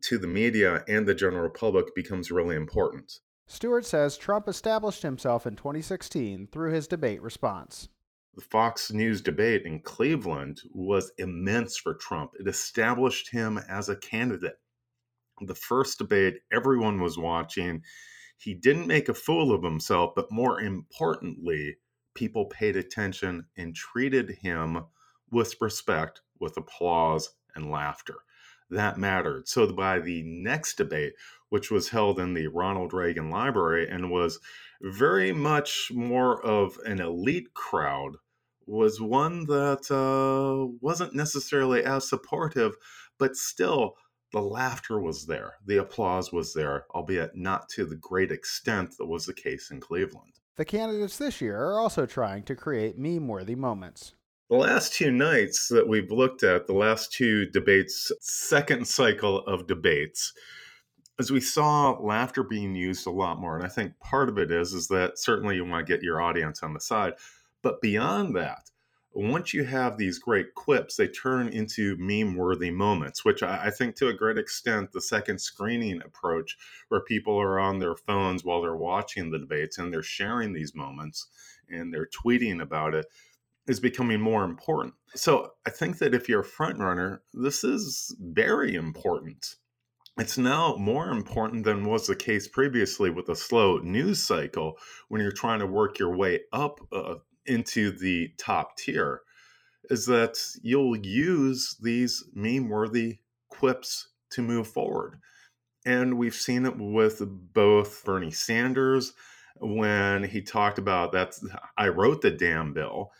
to 0.00 0.16
the 0.16 0.28
media 0.28 0.84
and 0.86 1.06
the 1.06 1.14
general 1.14 1.50
public 1.50 1.92
becomes 1.94 2.30
really 2.30 2.54
important. 2.54 3.18
Stewart 3.48 3.84
says 3.84 4.16
Trump 4.16 4.48
established 4.48 5.02
himself 5.02 5.44
in 5.44 5.56
2016 5.56 6.46
through 6.52 6.72
his 6.72 6.86
debate 6.86 7.20
response. 7.20 7.88
The 8.36 8.44
Fox 8.44 8.92
News 8.92 9.20
debate 9.20 9.66
in 9.66 9.80
Cleveland 9.80 10.60
was 10.72 11.10
immense 11.18 11.76
for 11.76 11.94
Trump. 11.94 12.30
It 12.38 12.46
established 12.46 13.30
him 13.30 13.58
as 13.68 13.88
a 13.88 13.96
candidate 13.96 14.58
the 15.40 15.54
first 15.54 15.98
debate 15.98 16.38
everyone 16.52 17.00
was 17.00 17.18
watching. 17.18 17.82
He 18.38 18.54
didn't 18.54 18.86
make 18.86 19.08
a 19.08 19.14
fool 19.14 19.52
of 19.52 19.64
himself, 19.64 20.12
but 20.14 20.30
more 20.30 20.60
importantly, 20.60 21.76
people 22.14 22.46
paid 22.46 22.76
attention 22.76 23.44
and 23.56 23.74
treated 23.74 24.30
him 24.30 24.84
with 25.30 25.56
respect, 25.60 26.20
with 26.38 26.56
applause 26.56 27.30
and 27.56 27.70
laughter. 27.70 28.14
That 28.70 28.98
mattered. 28.98 29.48
So 29.48 29.70
by 29.72 30.00
the 30.00 30.22
next 30.24 30.76
debate, 30.76 31.14
which 31.50 31.70
was 31.70 31.88
held 31.88 32.18
in 32.18 32.34
the 32.34 32.48
Ronald 32.48 32.92
Reagan 32.92 33.30
Library 33.30 33.88
and 33.88 34.10
was 34.10 34.40
very 34.82 35.32
much 35.32 35.90
more 35.94 36.44
of 36.44 36.78
an 36.84 37.00
elite 37.00 37.54
crowd, 37.54 38.16
was 38.66 39.00
one 39.00 39.44
that 39.46 39.90
uh, 39.90 40.74
wasn't 40.80 41.14
necessarily 41.14 41.84
as 41.84 42.08
supportive, 42.08 42.74
but 43.18 43.36
still 43.36 43.96
the 44.32 44.40
laughter 44.40 45.00
was 45.00 45.26
there, 45.26 45.54
the 45.64 45.76
applause 45.76 46.32
was 46.32 46.54
there, 46.54 46.86
albeit 46.94 47.36
not 47.36 47.68
to 47.68 47.84
the 47.84 47.96
great 47.96 48.32
extent 48.32 48.96
that 48.98 49.06
was 49.06 49.26
the 49.26 49.32
case 49.32 49.70
in 49.70 49.80
Cleveland. 49.80 50.32
The 50.56 50.64
candidates 50.64 51.18
this 51.18 51.40
year 51.40 51.60
are 51.60 51.78
also 51.78 52.06
trying 52.06 52.42
to 52.44 52.56
create 52.56 52.98
meme 52.98 53.28
worthy 53.28 53.54
moments. 53.54 54.14
The 54.54 54.60
last 54.60 54.94
two 54.94 55.10
nights 55.10 55.66
that 55.66 55.88
we've 55.88 56.12
looked 56.12 56.44
at, 56.44 56.68
the 56.68 56.74
last 56.74 57.12
two 57.12 57.44
debates, 57.44 58.12
second 58.20 58.86
cycle 58.86 59.38
of 59.46 59.66
debates, 59.66 60.32
as 61.18 61.32
we 61.32 61.40
saw 61.40 61.98
laughter 62.00 62.44
being 62.44 62.72
used 62.72 63.08
a 63.08 63.10
lot 63.10 63.40
more. 63.40 63.56
And 63.56 63.66
I 63.66 63.68
think 63.68 63.98
part 63.98 64.28
of 64.28 64.38
it 64.38 64.52
is 64.52 64.72
is 64.72 64.86
that 64.86 65.18
certainly 65.18 65.56
you 65.56 65.64
want 65.64 65.84
to 65.84 65.92
get 65.92 66.04
your 66.04 66.22
audience 66.22 66.62
on 66.62 66.72
the 66.72 66.78
side. 66.78 67.14
But 67.62 67.80
beyond 67.80 68.36
that, 68.36 68.70
once 69.12 69.52
you 69.52 69.64
have 69.64 69.98
these 69.98 70.20
great 70.20 70.54
quips, 70.54 70.94
they 70.94 71.08
turn 71.08 71.48
into 71.48 71.96
meme 71.98 72.36
worthy 72.36 72.70
moments, 72.70 73.24
which 73.24 73.42
I, 73.42 73.64
I, 73.64 73.70
think 73.70 73.96
to 73.96 74.08
a 74.08 74.14
great 74.14 74.38
extent, 74.38 74.92
the 74.92 75.00
second 75.00 75.40
screening 75.40 76.00
approach, 76.00 76.56
where 76.90 77.00
people 77.00 77.36
are 77.40 77.58
on 77.58 77.80
their 77.80 77.96
phones 77.96 78.44
while 78.44 78.62
they're 78.62 78.76
watching 78.76 79.32
the 79.32 79.38
debates 79.40 79.78
and 79.78 79.92
they're 79.92 80.04
sharing 80.04 80.52
these 80.52 80.76
moments 80.76 81.26
and 81.68 81.92
they're 81.92 82.08
tweeting 82.24 82.62
about 82.62 82.94
it, 82.94 83.06
is 83.66 83.80
becoming 83.80 84.20
more 84.20 84.44
important. 84.44 84.94
So 85.14 85.52
I 85.66 85.70
think 85.70 85.98
that 85.98 86.14
if 86.14 86.28
you're 86.28 86.40
a 86.40 86.44
front 86.44 86.78
runner, 86.78 87.22
this 87.32 87.64
is 87.64 88.14
very 88.20 88.74
important. 88.74 89.56
It's 90.18 90.38
now 90.38 90.76
more 90.76 91.08
important 91.08 91.64
than 91.64 91.84
was 91.84 92.06
the 92.06 92.14
case 92.14 92.46
previously 92.46 93.10
with 93.10 93.28
a 93.28 93.34
slow 93.34 93.78
news 93.78 94.22
cycle 94.22 94.78
when 95.08 95.20
you're 95.20 95.32
trying 95.32 95.58
to 95.60 95.66
work 95.66 95.98
your 95.98 96.14
way 96.16 96.40
up 96.52 96.78
uh, 96.92 97.16
into 97.46 97.90
the 97.90 98.30
top 98.38 98.76
tier 98.76 99.22
is 99.90 100.06
that 100.06 100.38
you'll 100.62 100.96
use 100.96 101.76
these 101.82 102.24
meme 102.34 102.68
worthy 102.68 103.18
quips 103.48 104.08
to 104.30 104.42
move 104.42 104.66
forward. 104.66 105.18
And 105.84 106.16
we've 106.16 106.34
seen 106.34 106.64
it 106.64 106.76
with 106.78 107.20
both 107.52 108.04
Bernie 108.04 108.30
Sanders 108.30 109.12
when 109.56 110.24
he 110.24 110.40
talked 110.40 110.78
about 110.78 111.12
that 111.12 111.34
I 111.76 111.88
wrote 111.88 112.22
the 112.22 112.30
damn 112.30 112.72
bill. 112.72 113.12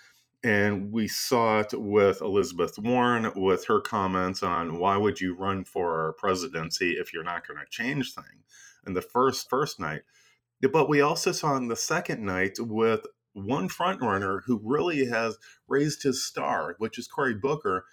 And 0.45 0.93
we 0.93 1.09
saw 1.09 1.61
it 1.61 1.73
with 1.73 2.21
Elizabeth 2.21 2.79
Warren 2.79 3.33
with 3.35 3.65
her 3.65 3.81
comments 3.81 4.43
on 4.43 4.79
why 4.79 4.99
would 4.99 5.19
you 5.19 5.35
run 5.35 5.65
for 5.65 6.15
presidency 6.19 6.93
if 6.93 7.15
you're 7.15 7.25
not 7.25 7.49
going 7.49 7.59
to 7.59 7.67
change 7.71 8.13
things 8.13 8.45
in 8.87 8.93
the 8.93 9.01
first 9.01 9.49
first 9.49 9.81
night. 9.81 10.03
But 10.61 10.89
we 10.91 11.01
also 11.01 11.33
saw 11.33 11.57
in 11.57 11.69
the 11.69 11.77
second 11.77 12.23
night 12.23 12.59
with 12.59 13.07
one 13.33 13.69
front 13.69 14.03
runner 14.03 14.43
who 14.47 14.61
really 14.63 15.07
has 15.07 15.39
raised 15.67 16.03
his 16.03 16.25
star, 16.25 16.77
which 16.79 16.99
is 16.99 17.09
Cory 17.09 17.35
Booker, 17.35 17.87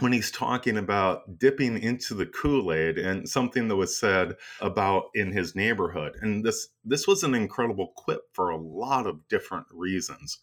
when 0.00 0.12
he's 0.12 0.32
talking 0.32 0.76
about 0.76 1.38
dipping 1.38 1.78
into 1.78 2.14
the 2.14 2.26
Kool-Aid 2.26 2.98
and 2.98 3.28
something 3.28 3.68
that 3.68 3.76
was 3.76 3.96
said 3.96 4.34
about 4.60 5.04
in 5.14 5.30
his 5.30 5.54
neighborhood. 5.54 6.16
And 6.20 6.44
this 6.44 6.68
this 6.84 7.06
was 7.06 7.22
an 7.22 7.34
incredible 7.34 7.92
quip 7.94 8.22
for 8.32 8.50
a 8.50 8.56
lot 8.56 9.06
of 9.06 9.28
different 9.28 9.66
reasons. 9.70 10.40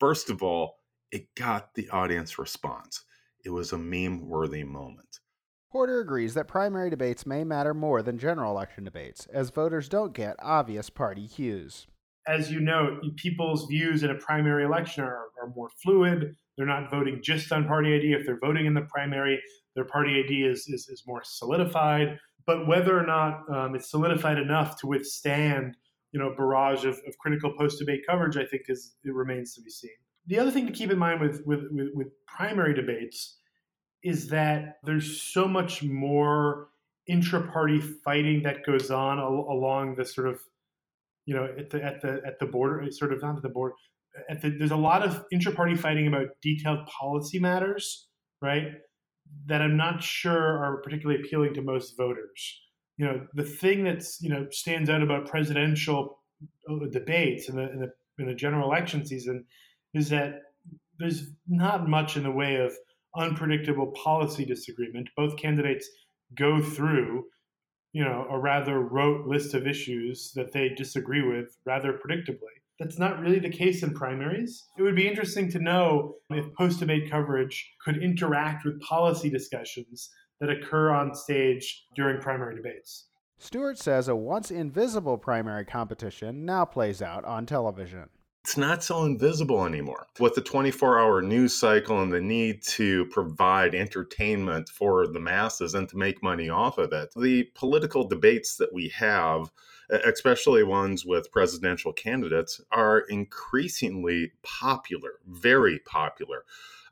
First 0.00 0.30
of 0.30 0.42
all, 0.42 0.78
it 1.12 1.34
got 1.36 1.74
the 1.74 1.88
audience 1.90 2.38
response. 2.38 3.04
It 3.44 3.50
was 3.50 3.72
a 3.72 3.78
meme-worthy 3.78 4.64
moment. 4.64 5.20
Porter 5.70 6.00
agrees 6.00 6.34
that 6.34 6.48
primary 6.48 6.90
debates 6.90 7.24
may 7.24 7.44
matter 7.44 7.74
more 7.74 8.02
than 8.02 8.18
general 8.18 8.50
election 8.50 8.82
debates, 8.82 9.26
as 9.26 9.50
voters 9.50 9.88
don't 9.88 10.14
get 10.14 10.34
obvious 10.40 10.90
party 10.90 11.28
cues 11.28 11.86
as 12.30 12.50
you 12.50 12.60
know, 12.60 13.00
people's 13.16 13.66
views 13.66 14.02
in 14.02 14.10
a 14.10 14.14
primary 14.14 14.64
election 14.64 15.02
are, 15.04 15.26
are 15.40 15.52
more 15.56 15.70
fluid. 15.82 16.36
They're 16.56 16.66
not 16.66 16.90
voting 16.90 17.20
just 17.22 17.50
on 17.52 17.66
party 17.66 17.94
ID. 17.94 18.12
If 18.12 18.26
they're 18.26 18.38
voting 18.38 18.66
in 18.66 18.74
the 18.74 18.82
primary, 18.82 19.40
their 19.74 19.84
party 19.84 20.22
ID 20.24 20.44
is, 20.44 20.68
is, 20.68 20.88
is 20.88 21.04
more 21.06 21.22
solidified. 21.24 22.18
But 22.46 22.66
whether 22.66 22.98
or 22.98 23.06
not 23.06 23.42
um, 23.50 23.74
it's 23.74 23.90
solidified 23.90 24.38
enough 24.38 24.78
to 24.80 24.86
withstand, 24.86 25.76
you 26.12 26.20
know, 26.20 26.34
barrage 26.36 26.84
of, 26.84 27.00
of 27.06 27.18
critical 27.18 27.52
post-debate 27.56 28.00
coverage, 28.08 28.36
I 28.36 28.44
think 28.44 28.62
is 28.68 28.96
it 29.04 29.14
remains 29.14 29.54
to 29.54 29.62
be 29.62 29.70
seen. 29.70 29.90
The 30.26 30.38
other 30.38 30.50
thing 30.50 30.66
to 30.66 30.72
keep 30.72 30.90
in 30.90 30.98
mind 30.98 31.20
with, 31.20 31.42
with, 31.46 31.64
with, 31.70 31.88
with 31.94 32.08
primary 32.26 32.74
debates 32.74 33.38
is 34.02 34.28
that 34.28 34.78
there's 34.84 35.22
so 35.22 35.46
much 35.46 35.82
more 35.82 36.68
intra-party 37.06 37.80
fighting 37.80 38.42
that 38.42 38.64
goes 38.64 38.90
on 38.90 39.18
al- 39.18 39.46
along 39.50 39.96
the 39.96 40.04
sort 40.04 40.28
of 40.28 40.40
you 41.26 41.36
know, 41.36 41.48
at 41.56 41.70
the 41.70 41.82
at 41.82 42.00
the 42.00 42.20
at 42.26 42.38
the 42.40 42.46
border, 42.46 42.82
eh, 42.82 42.88
sort 42.90 43.12
of 43.12 43.22
not 43.22 43.36
at 43.36 43.42
the 43.42 43.48
border. 43.48 43.74
At 44.28 44.42
the, 44.42 44.50
there's 44.50 44.72
a 44.72 44.76
lot 44.76 45.06
of 45.06 45.24
intra-party 45.30 45.76
fighting 45.76 46.08
about 46.08 46.26
detailed 46.42 46.86
policy 46.86 47.38
matters, 47.38 48.08
right? 48.42 48.72
That 49.46 49.62
I'm 49.62 49.76
not 49.76 50.02
sure 50.02 50.58
are 50.58 50.80
particularly 50.82 51.20
appealing 51.20 51.54
to 51.54 51.62
most 51.62 51.96
voters. 51.96 52.60
You 53.00 53.06
know, 53.06 53.26
the 53.32 53.44
thing 53.44 53.84
that's 53.84 54.20
you 54.20 54.28
know 54.28 54.46
stands 54.50 54.90
out 54.90 55.02
about 55.02 55.26
presidential 55.26 56.18
uh, 56.68 56.86
debates 56.92 57.48
in 57.48 57.56
the 57.56 57.92
the, 58.18 58.24
the 58.24 58.34
general 58.34 58.70
election 58.70 59.06
season 59.06 59.46
is 59.94 60.10
that 60.10 60.42
there's 60.98 61.30
not 61.48 61.88
much 61.88 62.18
in 62.18 62.24
the 62.24 62.30
way 62.30 62.56
of 62.56 62.72
unpredictable 63.16 63.86
policy 63.92 64.44
disagreement. 64.44 65.08
Both 65.16 65.38
candidates 65.38 65.88
go 66.36 66.60
through 66.60 67.24
you 67.92 68.04
know, 68.04 68.26
a 68.30 68.38
rather 68.38 68.80
rote 68.80 69.26
list 69.26 69.54
of 69.54 69.66
issues 69.66 70.32
that 70.34 70.52
they 70.52 70.68
disagree 70.68 71.22
with 71.22 71.56
rather 71.64 71.94
predictably. 71.94 72.54
That's 72.78 72.98
not 72.98 73.20
really 73.20 73.40
the 73.40 73.50
case 73.50 73.82
in 73.82 73.92
primaries. 73.92 74.64
It 74.78 74.82
would 74.82 74.94
be 74.96 75.08
interesting 75.08 75.50
to 75.52 75.58
know 75.58 76.16
if 76.30 76.54
post 76.54 76.80
debate 76.80 77.10
coverage 77.10 77.72
could 77.84 78.02
interact 78.02 78.64
with 78.64 78.80
policy 78.80 79.28
discussions 79.28 80.10
that 80.40 80.50
occur 80.50 80.90
on 80.90 81.14
stage 81.14 81.86
during 81.94 82.20
primary 82.20 82.56
debates. 82.56 83.06
Stewart 83.38 83.78
says 83.78 84.08
a 84.08 84.16
once 84.16 84.50
invisible 84.50 85.16
primary 85.16 85.64
competition 85.64 86.44
now 86.44 86.64
plays 86.64 87.00
out 87.00 87.24
on 87.24 87.46
television. 87.46 88.08
It's 88.44 88.56
not 88.56 88.82
so 88.82 89.04
invisible 89.04 89.66
anymore. 89.66 90.06
With 90.18 90.34
the 90.34 90.40
24 90.40 90.98
hour 90.98 91.22
news 91.22 91.58
cycle 91.58 92.02
and 92.02 92.12
the 92.12 92.20
need 92.20 92.62
to 92.64 93.04
provide 93.06 93.74
entertainment 93.74 94.68
for 94.70 95.06
the 95.06 95.20
masses 95.20 95.74
and 95.74 95.88
to 95.90 95.96
make 95.96 96.22
money 96.22 96.48
off 96.48 96.78
of 96.78 96.92
it, 96.92 97.10
the 97.14 97.44
political 97.54 98.08
debates 98.08 98.56
that 98.56 98.72
we 98.72 98.88
have, 98.88 99.52
especially 99.90 100.62
ones 100.62 101.04
with 101.04 101.30
presidential 101.30 101.92
candidates, 101.92 102.60
are 102.72 103.00
increasingly 103.00 104.32
popular, 104.42 105.20
very 105.26 105.78
popular. 105.80 106.44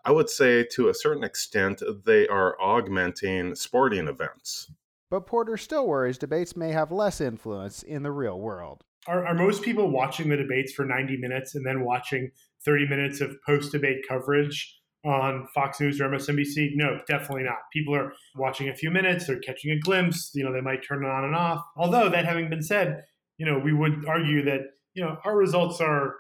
I 0.05 0.13
would 0.13 0.31
say 0.31 0.65
to 0.73 0.89
a 0.89 0.95
certain 0.95 1.25
extent, 1.25 1.83
they 2.05 2.27
are 2.29 2.61
augmenting 2.61 3.55
sporting 3.55 4.09
events. 4.09 4.71
But 5.11 5.27
Porter 5.27 5.57
still 5.57 5.87
worries 5.87 6.19
debates 6.19 6.57
may 6.57 6.73
have 6.73 6.93
less 6.93 7.21
influence 7.21 7.83
in 7.83 8.03
the 8.03 8.13
real 8.13 8.39
world. 8.39 8.85
Are, 9.07 9.27
are 9.27 9.35
most 9.35 9.63
people 9.63 9.91
watching 9.91 10.29
the 10.29 10.37
debates 10.37 10.73
for 10.73 10.85
90 10.85 11.17
minutes 11.17 11.55
and 11.55 11.65
then 11.65 11.85
watching 11.85 12.31
30 12.65 12.89
minutes 12.89 13.21
of 13.21 13.37
post 13.47 13.73
debate 13.73 14.05
coverage 14.07 14.79
on 15.05 15.47
Fox 15.55 15.81
News 15.81 16.01
or 16.01 16.09
MSNBC? 16.09 16.73
No, 16.75 17.01
definitely 17.07 17.45
not. 17.45 17.57
People 17.73 17.95
are 17.95 18.13
watching 18.37 18.69
a 18.69 18.75
few 18.75 18.91
minutes, 18.91 19.27
they're 19.27 19.39
catching 19.39 19.71
a 19.71 19.79
glimpse, 19.79 20.31
you 20.35 20.45
know, 20.45 20.53
they 20.53 20.61
might 20.61 20.87
turn 20.87 21.05
it 21.05 21.09
on 21.09 21.25
and 21.25 21.35
off. 21.35 21.65
Although, 21.77 22.11
that 22.11 22.27
having 22.27 22.51
been 22.51 22.63
said, 22.63 23.03
you 23.39 23.47
know, 23.47 23.59
we 23.59 23.73
would 23.73 24.05
argue 24.07 24.45
that, 24.45 24.61
you 24.93 25.03
know, 25.03 25.17
our 25.25 25.37
results 25.37 25.81
are 25.81 26.17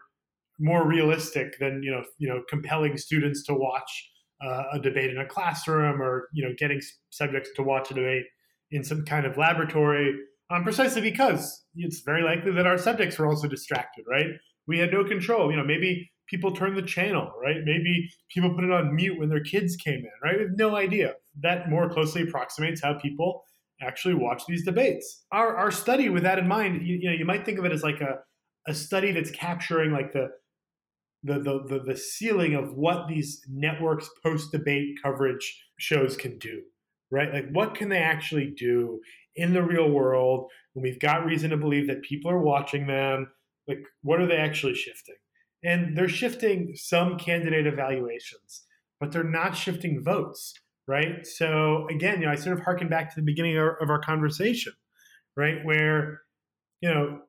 more 0.58 0.86
realistic 0.86 1.58
than, 1.58 1.82
you 1.82 1.90
know, 1.90 2.02
you 2.18 2.28
know, 2.28 2.42
compelling 2.48 2.96
students 2.96 3.44
to 3.44 3.54
watch 3.54 4.10
uh, 4.44 4.64
a 4.74 4.78
debate 4.80 5.10
in 5.10 5.18
a 5.18 5.26
classroom 5.26 6.00
or, 6.00 6.28
you 6.32 6.44
know, 6.44 6.54
getting 6.58 6.80
subjects 7.10 7.50
to 7.56 7.62
watch 7.62 7.90
a 7.90 7.94
debate 7.94 8.24
in 8.70 8.84
some 8.84 9.04
kind 9.04 9.26
of 9.26 9.36
laboratory 9.36 10.14
um, 10.50 10.62
precisely 10.62 11.02
because 11.02 11.64
it's 11.74 12.00
very 12.00 12.22
likely 12.22 12.52
that 12.52 12.66
our 12.66 12.78
subjects 12.78 13.18
were 13.18 13.26
also 13.26 13.48
distracted, 13.48 14.04
right? 14.08 14.26
We 14.66 14.78
had 14.78 14.92
no 14.92 15.04
control. 15.04 15.50
You 15.50 15.58
know, 15.58 15.64
maybe 15.64 16.10
people 16.26 16.52
turned 16.52 16.76
the 16.76 16.82
channel, 16.82 17.32
right? 17.42 17.56
Maybe 17.64 18.08
people 18.30 18.54
put 18.54 18.64
it 18.64 18.70
on 18.70 18.94
mute 18.94 19.18
when 19.18 19.28
their 19.28 19.42
kids 19.42 19.76
came 19.76 20.00
in, 20.00 20.10
right? 20.22 20.36
We 20.36 20.42
have 20.44 20.56
no 20.56 20.76
idea. 20.76 21.14
That 21.40 21.70
more 21.70 21.88
closely 21.88 22.22
approximates 22.22 22.82
how 22.82 22.94
people 22.94 23.44
actually 23.80 24.14
watch 24.14 24.42
these 24.46 24.64
debates. 24.64 25.24
Our, 25.32 25.56
our 25.56 25.70
study, 25.70 26.08
with 26.08 26.24
that 26.24 26.38
in 26.38 26.48
mind, 26.48 26.86
you, 26.86 26.96
you 26.96 27.10
know, 27.10 27.16
you 27.16 27.24
might 27.24 27.44
think 27.44 27.58
of 27.58 27.64
it 27.64 27.72
as 27.72 27.82
like 27.82 28.00
a, 28.00 28.18
a 28.66 28.74
study 28.74 29.12
that's 29.12 29.30
capturing 29.30 29.92
like 29.92 30.12
the 30.12 30.28
the, 31.28 31.38
the 31.38 31.64
the 31.68 31.84
the 31.84 31.96
ceiling 31.96 32.54
of 32.54 32.74
what 32.74 33.08
these 33.08 33.44
networks 33.48 34.10
post 34.22 34.50
debate 34.52 34.98
coverage 35.02 35.62
shows 35.78 36.16
can 36.16 36.38
do 36.38 36.62
right? 37.10 37.32
Like 37.32 37.48
what 37.52 37.74
can 37.74 37.88
they 37.88 37.98
actually 37.98 38.52
do 38.56 39.00
in 39.36 39.52
the 39.52 39.62
real 39.62 39.90
world 39.90 40.50
when 40.74 40.82
we've 40.82 41.00
got 41.00 41.24
reason 41.24 41.50
to 41.50 41.56
believe 41.56 41.86
that 41.86 42.02
people 42.02 42.30
are 42.30 42.42
watching 42.42 42.86
them? 42.86 43.28
Like 43.66 43.80
what 44.02 44.20
are 44.20 44.26
they 44.26 44.36
actually 44.36 44.74
shifting? 44.74 45.14
And 45.64 45.96
they're 45.96 46.08
shifting 46.08 46.72
some 46.74 47.18
candidate 47.18 47.66
evaluations 47.66 48.64
but 49.00 49.12
they're 49.12 49.22
not 49.22 49.56
shifting 49.56 50.02
votes 50.02 50.54
right? 50.86 51.26
So 51.26 51.86
again 51.90 52.20
you 52.20 52.26
know 52.26 52.32
i 52.32 52.36
sort 52.36 52.58
of 52.58 52.64
harken 52.64 52.88
back 52.88 53.10
to 53.10 53.20
the 53.20 53.24
beginning 53.24 53.56
of 53.56 53.62
our, 53.62 53.82
of 53.82 53.90
our 53.90 54.00
conversation 54.00 54.72
right? 55.36 55.64
Where 55.64 56.22
you 56.80 56.92
know 56.92 57.20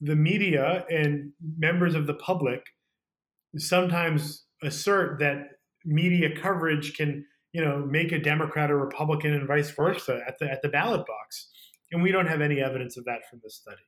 the 0.00 0.16
media 0.16 0.84
and 0.90 1.32
members 1.58 1.94
of 1.94 2.06
the 2.06 2.14
public 2.14 2.62
sometimes 3.56 4.44
assert 4.62 5.18
that 5.20 5.44
media 5.84 6.28
coverage 6.36 6.96
can 6.96 7.24
you 7.52 7.64
know 7.64 7.78
make 7.86 8.12
a 8.12 8.18
democrat 8.18 8.70
or 8.70 8.76
republican 8.78 9.32
and 9.32 9.46
vice 9.46 9.70
versa 9.70 10.20
at 10.26 10.38
the 10.38 10.50
at 10.50 10.60
the 10.62 10.68
ballot 10.68 11.06
box 11.06 11.48
and 11.90 12.02
we 12.02 12.12
don't 12.12 12.26
have 12.26 12.40
any 12.40 12.60
evidence 12.60 12.96
of 12.96 13.04
that 13.04 13.28
from 13.28 13.40
this 13.42 13.56
study. 13.56 13.82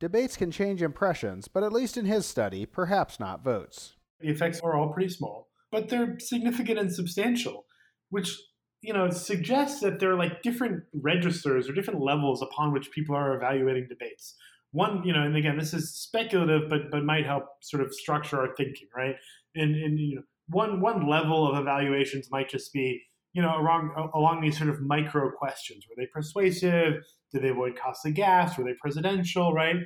Debates 0.00 0.36
can 0.36 0.50
change 0.50 0.82
impressions, 0.82 1.48
but 1.48 1.62
at 1.62 1.72
least 1.72 1.96
in 1.96 2.04
his 2.04 2.26
study, 2.26 2.66
perhaps 2.66 3.18
not 3.18 3.42
votes. 3.42 3.94
The 4.20 4.28
effects 4.28 4.60
are 4.60 4.76
all 4.76 4.92
pretty 4.92 5.08
small, 5.08 5.48
but 5.72 5.88
they're 5.88 6.18
significant 6.18 6.78
and 6.78 6.92
substantial, 6.92 7.66
which 8.10 8.36
you 8.80 8.92
know 8.92 9.10
suggests 9.10 9.80
that 9.80 9.98
there 9.98 10.12
are 10.12 10.18
like 10.18 10.42
different 10.42 10.84
registers 10.92 11.68
or 11.68 11.72
different 11.72 12.00
levels 12.00 12.42
upon 12.42 12.72
which 12.72 12.92
people 12.92 13.16
are 13.16 13.34
evaluating 13.36 13.86
debates. 13.88 14.34
One, 14.72 15.02
you 15.04 15.12
know, 15.12 15.22
and 15.22 15.36
again, 15.36 15.56
this 15.58 15.72
is 15.72 15.94
speculative, 15.94 16.68
but 16.68 16.90
but 16.90 17.04
might 17.04 17.24
help 17.24 17.44
sort 17.62 17.82
of 17.82 17.92
structure 17.94 18.40
our 18.40 18.54
thinking, 18.56 18.88
right? 18.94 19.16
And 19.54 19.74
and 19.74 19.98
you 19.98 20.16
know, 20.16 20.22
one 20.48 20.80
one 20.80 21.08
level 21.08 21.50
of 21.50 21.58
evaluations 21.58 22.30
might 22.30 22.48
just 22.48 22.72
be 22.72 23.02
you 23.32 23.42
know 23.42 23.56
along 23.58 24.10
along 24.14 24.40
these 24.42 24.58
sort 24.58 24.70
of 24.70 24.80
micro 24.82 25.30
questions: 25.30 25.86
were 25.88 25.94
they 25.96 26.08
persuasive? 26.12 27.02
Did 27.32 27.42
they 27.42 27.50
avoid 27.50 27.78
costly 27.78 28.12
gas? 28.12 28.58
Were 28.58 28.64
they 28.64 28.74
presidential? 28.80 29.52
Right? 29.52 29.76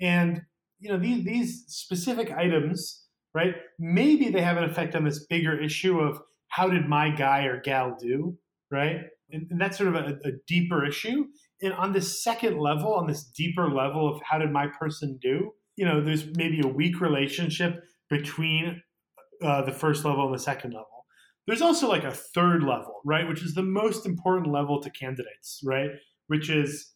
And 0.00 0.42
you 0.78 0.88
know 0.88 0.98
these 0.98 1.24
these 1.24 1.64
specific 1.68 2.30
items, 2.32 3.04
right? 3.34 3.54
Maybe 3.78 4.30
they 4.30 4.40
have 4.40 4.56
an 4.56 4.64
effect 4.64 4.94
on 4.94 5.04
this 5.04 5.26
bigger 5.26 5.60
issue 5.60 6.00
of 6.00 6.20
how 6.48 6.68
did 6.68 6.88
my 6.88 7.10
guy 7.10 7.44
or 7.44 7.60
gal 7.60 7.96
do, 8.00 8.36
right? 8.70 9.02
And, 9.30 9.46
and 9.50 9.60
that's 9.60 9.78
sort 9.78 9.94
of 9.94 9.96
a, 9.96 10.18
a 10.24 10.32
deeper 10.46 10.84
issue. 10.84 11.26
And 11.62 11.72
on 11.74 11.92
this 11.92 12.22
second 12.22 12.58
level, 12.58 12.94
on 12.94 13.06
this 13.06 13.24
deeper 13.24 13.68
level 13.68 14.08
of 14.08 14.20
how 14.28 14.38
did 14.38 14.50
my 14.50 14.66
person 14.66 15.18
do, 15.20 15.52
you 15.76 15.84
know, 15.84 16.02
there's 16.02 16.24
maybe 16.36 16.60
a 16.64 16.68
weak 16.68 17.00
relationship 17.00 17.82
between 18.08 18.82
uh, 19.42 19.62
the 19.62 19.72
first 19.72 20.04
level 20.04 20.26
and 20.26 20.34
the 20.34 20.38
second 20.38 20.72
level. 20.72 20.86
There's 21.46 21.62
also 21.62 21.88
like 21.88 22.04
a 22.04 22.12
third 22.12 22.62
level, 22.62 23.00
right, 23.04 23.26
which 23.26 23.42
is 23.42 23.54
the 23.54 23.62
most 23.62 24.06
important 24.06 24.52
level 24.52 24.80
to 24.80 24.90
candidates, 24.90 25.60
right? 25.64 25.90
which 26.30 26.48
is, 26.48 26.92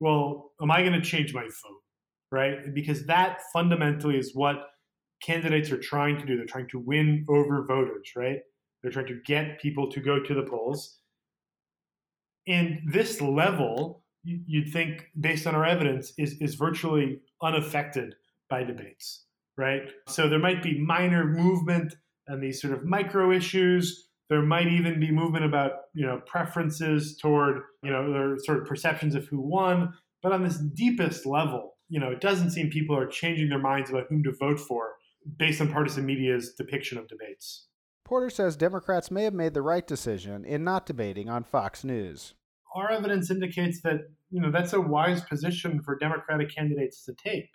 well, 0.00 0.52
am 0.62 0.70
I 0.70 0.80
going 0.80 0.94
to 0.94 1.02
change 1.02 1.34
my 1.34 1.42
vote? 1.42 1.82
Right? 2.30 2.74
Because 2.74 3.04
that 3.04 3.40
fundamentally 3.52 4.16
is 4.16 4.30
what 4.34 4.56
candidates 5.22 5.70
are 5.70 5.78
trying 5.78 6.16
to 6.16 6.24
do. 6.24 6.38
They're 6.38 6.46
trying 6.46 6.70
to 6.70 6.78
win 6.78 7.26
over 7.28 7.66
voters, 7.66 8.12
right? 8.16 8.38
They're 8.80 8.90
trying 8.90 9.08
to 9.08 9.20
get 9.26 9.60
people 9.60 9.90
to 9.90 10.00
go 10.00 10.22
to 10.22 10.34
the 10.34 10.44
polls. 10.44 11.00
And 12.46 12.80
this 12.86 13.20
level, 13.20 14.02
you'd 14.24 14.72
think, 14.72 15.06
based 15.18 15.46
on 15.46 15.54
our 15.54 15.64
evidence, 15.64 16.12
is, 16.18 16.36
is 16.40 16.54
virtually 16.54 17.20
unaffected 17.42 18.14
by 18.50 18.64
debates, 18.64 19.24
right? 19.56 19.82
So 20.08 20.28
there 20.28 20.38
might 20.38 20.62
be 20.62 20.78
minor 20.78 21.24
movement 21.24 21.94
and 22.26 22.42
these 22.42 22.60
sort 22.60 22.74
of 22.74 22.84
micro 22.84 23.32
issues, 23.32 24.08
there 24.32 24.42
might 24.42 24.68
even 24.68 24.98
be 24.98 25.10
movement 25.10 25.44
about 25.44 25.72
you 25.94 26.06
know 26.06 26.20
preferences 26.24 27.18
toward 27.18 27.60
you 27.82 27.90
know 27.90 28.10
their 28.10 28.38
sort 28.38 28.62
of 28.62 28.66
perceptions 28.66 29.14
of 29.14 29.26
who 29.26 29.40
won. 29.40 29.92
But 30.22 30.32
on 30.32 30.42
this 30.42 30.56
deepest 30.56 31.26
level, 31.26 31.76
you 31.90 32.00
know, 32.00 32.10
it 32.10 32.22
doesn't 32.22 32.52
seem 32.52 32.70
people 32.70 32.96
are 32.96 33.06
changing 33.06 33.50
their 33.50 33.58
minds 33.58 33.90
about 33.90 34.06
whom 34.08 34.22
to 34.22 34.32
vote 34.32 34.58
for 34.58 34.92
based 35.38 35.60
on 35.60 35.70
partisan 35.70 36.06
media's 36.06 36.54
depiction 36.56 36.96
of 36.96 37.08
debates. 37.08 37.66
Porter 38.04 38.30
says 38.30 38.56
Democrats 38.56 39.10
may 39.10 39.24
have 39.24 39.34
made 39.34 39.54
the 39.54 39.62
right 39.62 39.86
decision 39.86 40.44
in 40.44 40.64
not 40.64 40.86
debating 40.86 41.28
on 41.28 41.44
Fox 41.44 41.84
News. 41.84 42.34
Our 42.74 42.90
evidence 42.90 43.30
indicates 43.30 43.82
that 43.82 44.00
you 44.30 44.40
know 44.40 44.50
that's 44.50 44.72
a 44.72 44.80
wise 44.80 45.22
position 45.22 45.82
for 45.82 45.96
Democratic 45.98 46.54
candidates 46.54 47.04
to 47.04 47.14
take. 47.14 47.48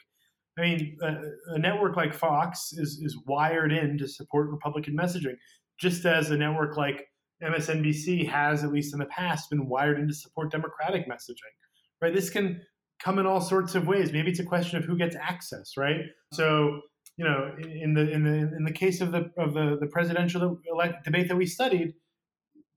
I 0.58 0.62
mean, 0.62 0.98
a, 1.02 1.54
a 1.56 1.60
network 1.60 1.96
like 1.96 2.14
Fox 2.14 2.74
is 2.74 3.00
is 3.04 3.18
wired 3.26 3.72
in 3.72 3.98
to 3.98 4.08
support 4.08 4.50
Republican 4.50 4.96
messaging 4.96 5.36
just 5.80 6.06
as 6.06 6.32
a 6.32 6.38
network 6.38 6.78
like 6.78 7.08
MSNBC 7.44 8.28
has, 8.30 8.64
at 8.64 8.72
least 8.72 8.94
in 8.94 9.00
the 9.00 9.06
past, 9.06 9.50
been 9.50 9.68
wired 9.68 10.00
in 10.00 10.08
to 10.08 10.14
support 10.14 10.52
Democratic 10.52 11.08
messaging, 11.08 11.54
right? 12.02 12.14
This 12.14 12.30
can 12.30 12.62
come 13.00 13.20
in 13.20 13.28
all 13.28 13.42
sorts 13.42 13.76
of 13.76 13.88
ways. 13.88 14.12
Maybe 14.12 14.32
it's 14.32 14.40
a 14.40 14.46
question 14.46 14.78
of 14.78 14.86
who 14.86 14.98
gets 14.98 15.16
access, 15.16 15.78
right? 15.78 16.02
So, 16.34 16.82
you 17.18 17.26
know, 17.26 17.52
in 17.60 17.94
the 17.94 18.10
in 18.10 18.24
the 18.24 18.56
in 18.56 18.64
the 18.64 18.72
case 18.72 19.02
of 19.02 19.12
the 19.12 19.32
of 19.38 19.54
the 19.54 19.78
the 19.80 19.88
presidential 19.88 20.60
debate 21.04 21.28
that 21.28 21.36
we 21.36 21.46
studied, 21.46 21.94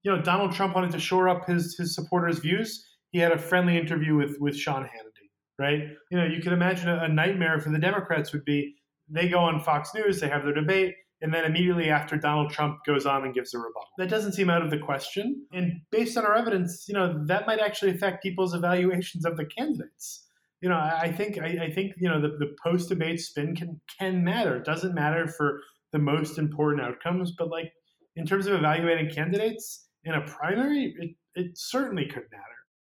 you 0.02 0.10
know, 0.10 0.22
Donald 0.22 0.52
Trump 0.52 0.74
wanted 0.74 0.90
to 0.92 0.98
shore 0.98 1.28
up 1.28 1.46
his 1.46 1.76
his 1.78 1.94
supporters' 1.94 2.38
views. 2.38 2.86
He 3.10 3.18
had 3.18 3.32
a 3.32 3.38
friendly 3.38 3.76
interview 3.76 4.16
with 4.16 4.36
with 4.40 4.56
Sean 4.56 4.82
Hannity, 4.82 5.28
right? 5.58 5.80
You 6.10 6.18
know, 6.18 6.24
you 6.24 6.40
can 6.40 6.52
imagine 6.52 6.88
a 6.88 7.08
nightmare 7.08 7.60
for 7.60 7.70
the 7.70 7.78
Democrats 7.78 8.32
would 8.32 8.44
be 8.44 8.74
they 9.08 9.28
go 9.28 9.40
on 9.40 9.60
Fox 9.60 9.92
News, 9.94 10.20
they 10.20 10.28
have 10.28 10.44
their 10.44 10.54
debate, 10.54 10.94
and 11.20 11.34
then 11.34 11.44
immediately 11.44 11.90
after 11.90 12.16
Donald 12.16 12.50
Trump 12.50 12.78
goes 12.86 13.04
on 13.06 13.24
and 13.24 13.34
gives 13.34 13.52
a 13.52 13.58
rebuttal. 13.58 13.88
That 13.98 14.08
doesn't 14.08 14.32
seem 14.32 14.48
out 14.48 14.62
of 14.62 14.70
the 14.70 14.78
question. 14.78 15.46
And 15.52 15.80
based 15.90 16.16
on 16.16 16.24
our 16.24 16.36
evidence, 16.36 16.86
you 16.88 16.94
know, 16.94 17.22
that 17.26 17.46
might 17.46 17.60
actually 17.60 17.90
affect 17.90 18.22
people's 18.22 18.54
evaluations 18.54 19.24
of 19.24 19.36
the 19.36 19.44
candidates. 19.44 20.26
You 20.60 20.68
know, 20.68 20.76
I 20.76 21.10
think 21.10 21.38
I, 21.38 21.66
I 21.66 21.70
think 21.70 21.92
you 21.96 22.08
know 22.08 22.20
the, 22.20 22.36
the 22.38 22.54
post 22.62 22.88
debate 22.88 23.20
spin 23.20 23.56
can 23.56 23.80
can 23.98 24.22
matter. 24.22 24.56
It 24.56 24.64
doesn't 24.64 24.94
matter 24.94 25.26
for 25.26 25.60
the 25.92 25.98
most 25.98 26.38
important 26.38 26.82
outcomes, 26.82 27.32
but 27.36 27.48
like 27.48 27.72
in 28.16 28.26
terms 28.26 28.46
of 28.46 28.54
evaluating 28.54 29.10
candidates 29.10 29.86
in 30.04 30.14
a 30.14 30.20
primary, 30.22 30.94
it, 30.98 31.10
it 31.34 31.52
certainly 31.54 32.06
could 32.06 32.24
matter. 32.30 32.44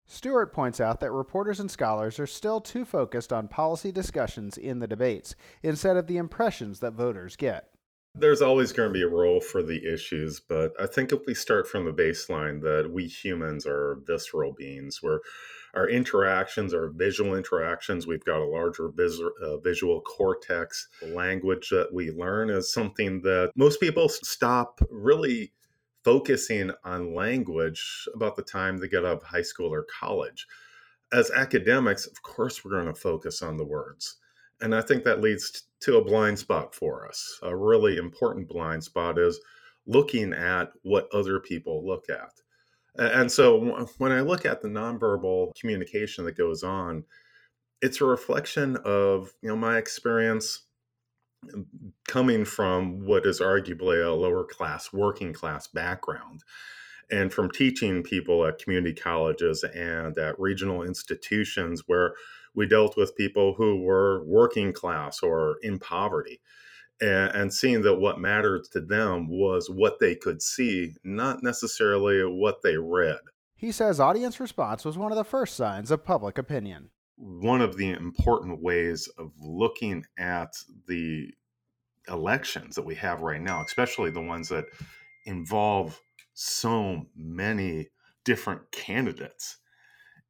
Stewart 0.07 0.53
points 0.53 0.81
out 0.81 1.01
that 1.01 1.11
reporters 1.11 1.61
and 1.61 1.71
scholars 1.71 2.19
are 2.19 2.27
still 2.27 2.61
too 2.61 2.85
focused 2.85 3.33
on 3.33 3.49
policy 3.49 3.91
discussions 3.91 4.59
in 4.59 4.79
the 4.79 4.87
debates 4.87 5.35
instead 5.63 5.97
of 5.97 6.07
the 6.07 6.19
impressions 6.19 6.81
that 6.81 6.93
voters 6.93 7.37
get. 7.37 7.71
There's 8.15 8.43
always 8.43 8.73
going 8.73 8.91
to 8.91 8.93
be 8.93 9.03
a 9.03 9.09
role 9.09 9.41
for 9.41 9.63
the 9.63 9.91
issues, 9.91 10.39
but 10.39 10.73
I 10.79 10.87
think 10.87 11.13
if 11.13 11.21
we 11.27 11.33
start 11.33 11.67
from 11.67 11.87
the 11.87 11.93
baseline 11.93 12.61
that 12.61 12.91
we 12.93 13.07
humans 13.07 13.65
are 13.67 14.03
visceral 14.07 14.53
beings, 14.53 14.99
where 15.01 15.21
our 15.75 15.89
interactions 15.89 16.75
our 16.75 16.89
visual 16.89 17.35
interactions, 17.35 18.07
we've 18.07 18.25
got 18.25 18.41
a 18.41 18.45
larger 18.45 18.89
vis- 18.89 19.21
uh, 19.43 19.57
visual 19.59 20.01
cortex. 20.03 20.89
Language 21.03 21.71
that 21.71 21.93
we 21.93 22.11
learn 22.11 22.51
is 22.51 22.73
something 22.73 23.23
that 23.23 23.53
most 23.57 23.81
people 23.81 24.09
stop 24.09 24.81
really 24.91 25.53
focusing 26.05 26.73
on 26.85 27.15
language 27.15 28.09
about 28.15 28.37
the 28.37 28.43
time 28.43 28.77
they 28.77 28.89
get 28.89 29.05
out 29.05 29.19
of 29.19 29.23
high 29.23 29.43
school 29.43 29.73
or 29.73 29.87
college. 30.01 30.47
As 31.13 31.31
academics, 31.31 32.07
of 32.07 32.23
course, 32.23 32.65
we're 32.65 32.73
going 32.73 32.93
to 32.93 33.01
focus 33.01 33.43
on 33.43 33.57
the 33.57 33.65
words 33.65 34.17
and 34.63 34.75
I 34.75 34.81
think 34.81 35.03
that 35.05 35.21
leads 35.21 35.65
to 35.81 35.97
a 35.97 36.05
blind 36.05 36.39
spot 36.39 36.75
for 36.75 37.07
us. 37.07 37.39
A 37.43 37.55
really 37.55 37.97
important 37.97 38.49
blind 38.49 38.83
spot 38.85 39.19
is 39.19 39.41
looking 39.87 40.33
at 40.33 40.71
what 40.83 41.09
other 41.13 41.41
people 41.41 41.85
look 41.85 42.09
at. 42.09 42.31
And 42.97 43.31
so 43.31 43.87
when 43.99 44.13
I 44.13 44.21
look 44.21 44.45
at 44.45 44.61
the 44.61 44.69
nonverbal 44.69 45.55
communication 45.59 46.25
that 46.27 46.37
goes 46.37 46.63
on, 46.63 47.05
it's 47.81 48.01
a 48.01 48.05
reflection 48.05 48.77
of 48.85 49.33
you 49.43 49.49
know 49.49 49.57
my 49.57 49.77
experience 49.77 50.63
um, 51.53 51.67
coming 52.07 52.45
from 52.45 53.05
what 53.05 53.27
is 53.27 53.41
arguably 53.41 54.05
a 54.07 54.11
lower 54.11 54.45
class 54.45 54.93
working 54.93 55.33
class 55.33 55.67
background 55.67 56.43
and 57.11 57.33
from 57.33 57.51
teaching 57.51 58.03
people 58.03 58.47
at 58.47 58.59
community 58.59 58.95
colleges 58.95 59.65
and 59.65 60.17
at 60.19 60.39
regional 60.39 60.83
institutions 60.83 61.83
where 61.87 62.15
we 62.55 62.67
dealt 62.67 62.97
with 62.97 63.17
people 63.17 63.55
who 63.55 63.83
were 63.83 64.25
working 64.25 64.73
class 64.73 65.23
or 65.23 65.57
in 65.63 65.79
poverty 65.79 66.41
and, 67.01 67.31
and, 67.35 67.53
seeing 67.53 67.83
that 67.83 67.97
what 67.97 68.21
mattered 68.21 68.65
to 68.73 68.81
them 68.81 69.29
was 69.29 69.69
what 69.69 69.99
they 69.99 70.15
could 70.15 70.41
see, 70.41 70.95
not 71.03 71.43
necessarily 71.43 72.23
what 72.23 72.63
they 72.63 72.77
read. 72.77 73.19
He 73.57 73.73
says 73.73 74.01
audience 74.01 74.41
response 74.41 74.85
was 74.85 74.99
one 74.99 75.13
of 75.13 75.19
the 75.19 75.25
first 75.25 75.57
signs 75.57 75.91
of 75.91 76.05
public 76.05 76.39
opinion. 76.39 76.91
One 77.17 77.61
of 77.61 77.77
the 77.77 77.91
important 77.91 78.63
ways 78.63 79.09
of 79.19 79.33
looking 79.41 80.05
at 80.19 80.53
the 80.89 81.33
elections 82.09 82.75
that 82.75 82.85
we 82.85 82.95
have 82.97 83.23
right 83.23 83.41
now, 83.41 83.63
especially 83.63 84.11
the 84.11 84.21
ones 84.21 84.49
that 84.49 84.65
involve 85.27 86.01
so 86.35 87.07
many 87.15 87.89
different 88.25 88.71
candidates, 88.73 89.59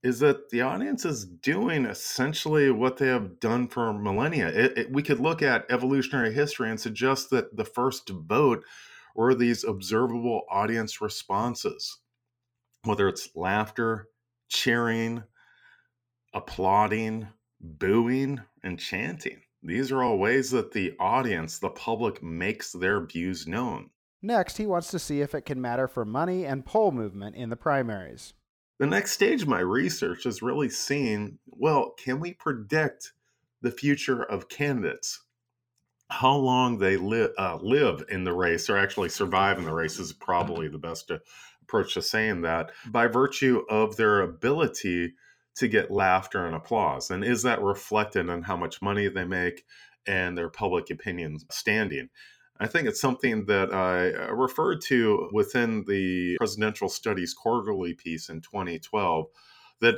is 0.03 0.19
that 0.19 0.51
the 0.51 0.61
audience 0.61 1.05
is 1.05 1.25
doing 1.25 1.87
essentially 1.87 2.71
what 2.71 2.97
they 2.97 3.07
have 3.07 3.38
done 3.38 3.69
for 3.69 3.93
millennia. 3.93 4.49
It, 4.49 4.79
it, 4.79 4.93
we 4.93 5.03
could 5.03 5.21
look 5.21 5.43
at 5.43 5.67
evolutionary 5.71 6.33
history 6.33 6.71
and 6.71 6.81
suggest 6.81 7.31
that 7.31 7.57
the 7.57 7.65
first 7.65 8.09
vote 8.09 8.65
were 9.15 9.35
these 9.35 9.62
observable 9.62 10.43
audience 10.51 11.01
responses, 11.01 11.99
whether 12.85 13.09
it's 13.09 13.29
laughter, 13.37 14.09
cheering, 14.49 15.23
applauding, 16.35 17.29
booing, 17.61 18.41
and 18.65 18.81
chanting. 18.81 19.41
These 19.62 19.93
are 19.93 20.03
all 20.03 20.19
ways 20.19 20.51
that 20.51 20.73
the 20.73 20.95
audience, 20.99 21.61
the 21.61 21.69
public, 21.69 22.21
makes 22.23 22.73
their 22.73 23.07
views 23.07 23.47
known. 23.47 23.91
Next, 24.21 24.57
he 24.57 24.67
wants 24.67 24.91
to 24.91 24.99
see 24.99 25.21
if 25.21 25.35
it 25.35 25.43
can 25.43 25.61
matter 25.61 25.87
for 25.87 26.05
money 26.05 26.45
and 26.45 26.65
poll 26.65 26.91
movement 26.91 27.37
in 27.37 27.51
the 27.51 27.57
primaries 27.57 28.35
the 28.79 28.87
next 28.87 29.13
stage 29.13 29.43
of 29.43 29.49
my 29.49 29.61
research 29.61 30.27
is 30.27 30.43
really 30.43 30.69
seeing 30.69 31.39
well, 31.47 31.95
can 31.99 32.21
we 32.21 32.35
predict 32.35 33.13
the 33.61 33.71
future 33.71 34.23
of 34.23 34.49
candidates? 34.49 35.23
How 36.11 36.35
long 36.35 36.79
they 36.79 36.97
li- 36.97 37.33
uh, 37.39 37.59
live 37.63 38.05
in 38.09 38.25
the 38.25 38.33
race 38.35 38.69
or 38.69 38.77
actually 38.77 39.09
survive 39.09 39.59
in 39.59 39.65
the 39.65 39.73
race 39.73 39.99
is 39.99 40.13
probably 40.13 40.69
the 40.69 40.79
best 40.79 41.11
approach 41.63 41.95
to 41.95 42.03
saying 42.03 42.43
that 42.43 42.73
by 42.89 43.07
virtue 43.07 43.63
of 43.71 43.97
their 43.97 44.21
ability 44.21 45.15
to 45.55 45.69
get 45.69 45.91
laughter 45.91 46.47
and 46.47 46.55
applause. 46.55 47.11
And 47.11 47.25
is 47.25 47.43
that 47.43 47.63
reflected 47.63 48.29
in 48.29 48.43
how 48.43 48.57
much 48.57 48.83
money 48.83 49.09
they 49.09 49.25
make 49.25 49.65
and 50.07 50.37
their 50.37 50.49
public 50.49 50.91
opinion 50.91 51.39
standing? 51.51 52.09
I 52.61 52.67
think 52.67 52.87
it's 52.87 53.01
something 53.01 53.47
that 53.47 53.73
I 53.73 54.12
uh, 54.12 54.33
referred 54.33 54.83
to 54.83 55.29
within 55.33 55.85
the 55.87 56.37
Presidential 56.37 56.88
Studies 56.88 57.35
quarterly 57.35 57.95
piece 57.95 58.29
in 58.29 58.41
2012 58.41 59.27
that 59.81 59.97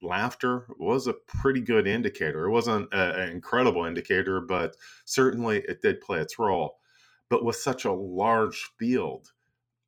laughter 0.00 0.66
was 0.78 1.06
a 1.06 1.12
pretty 1.12 1.60
good 1.60 1.86
indicator. 1.86 2.44
It 2.44 2.50
wasn't 2.50 2.88
an 2.92 3.28
incredible 3.30 3.84
indicator, 3.84 4.40
but 4.40 4.76
certainly 5.04 5.58
it 5.68 5.82
did 5.82 6.00
play 6.00 6.20
its 6.20 6.38
role. 6.38 6.78
But 7.28 7.44
with 7.44 7.56
such 7.56 7.84
a 7.84 7.92
large 7.92 8.70
field, 8.78 9.32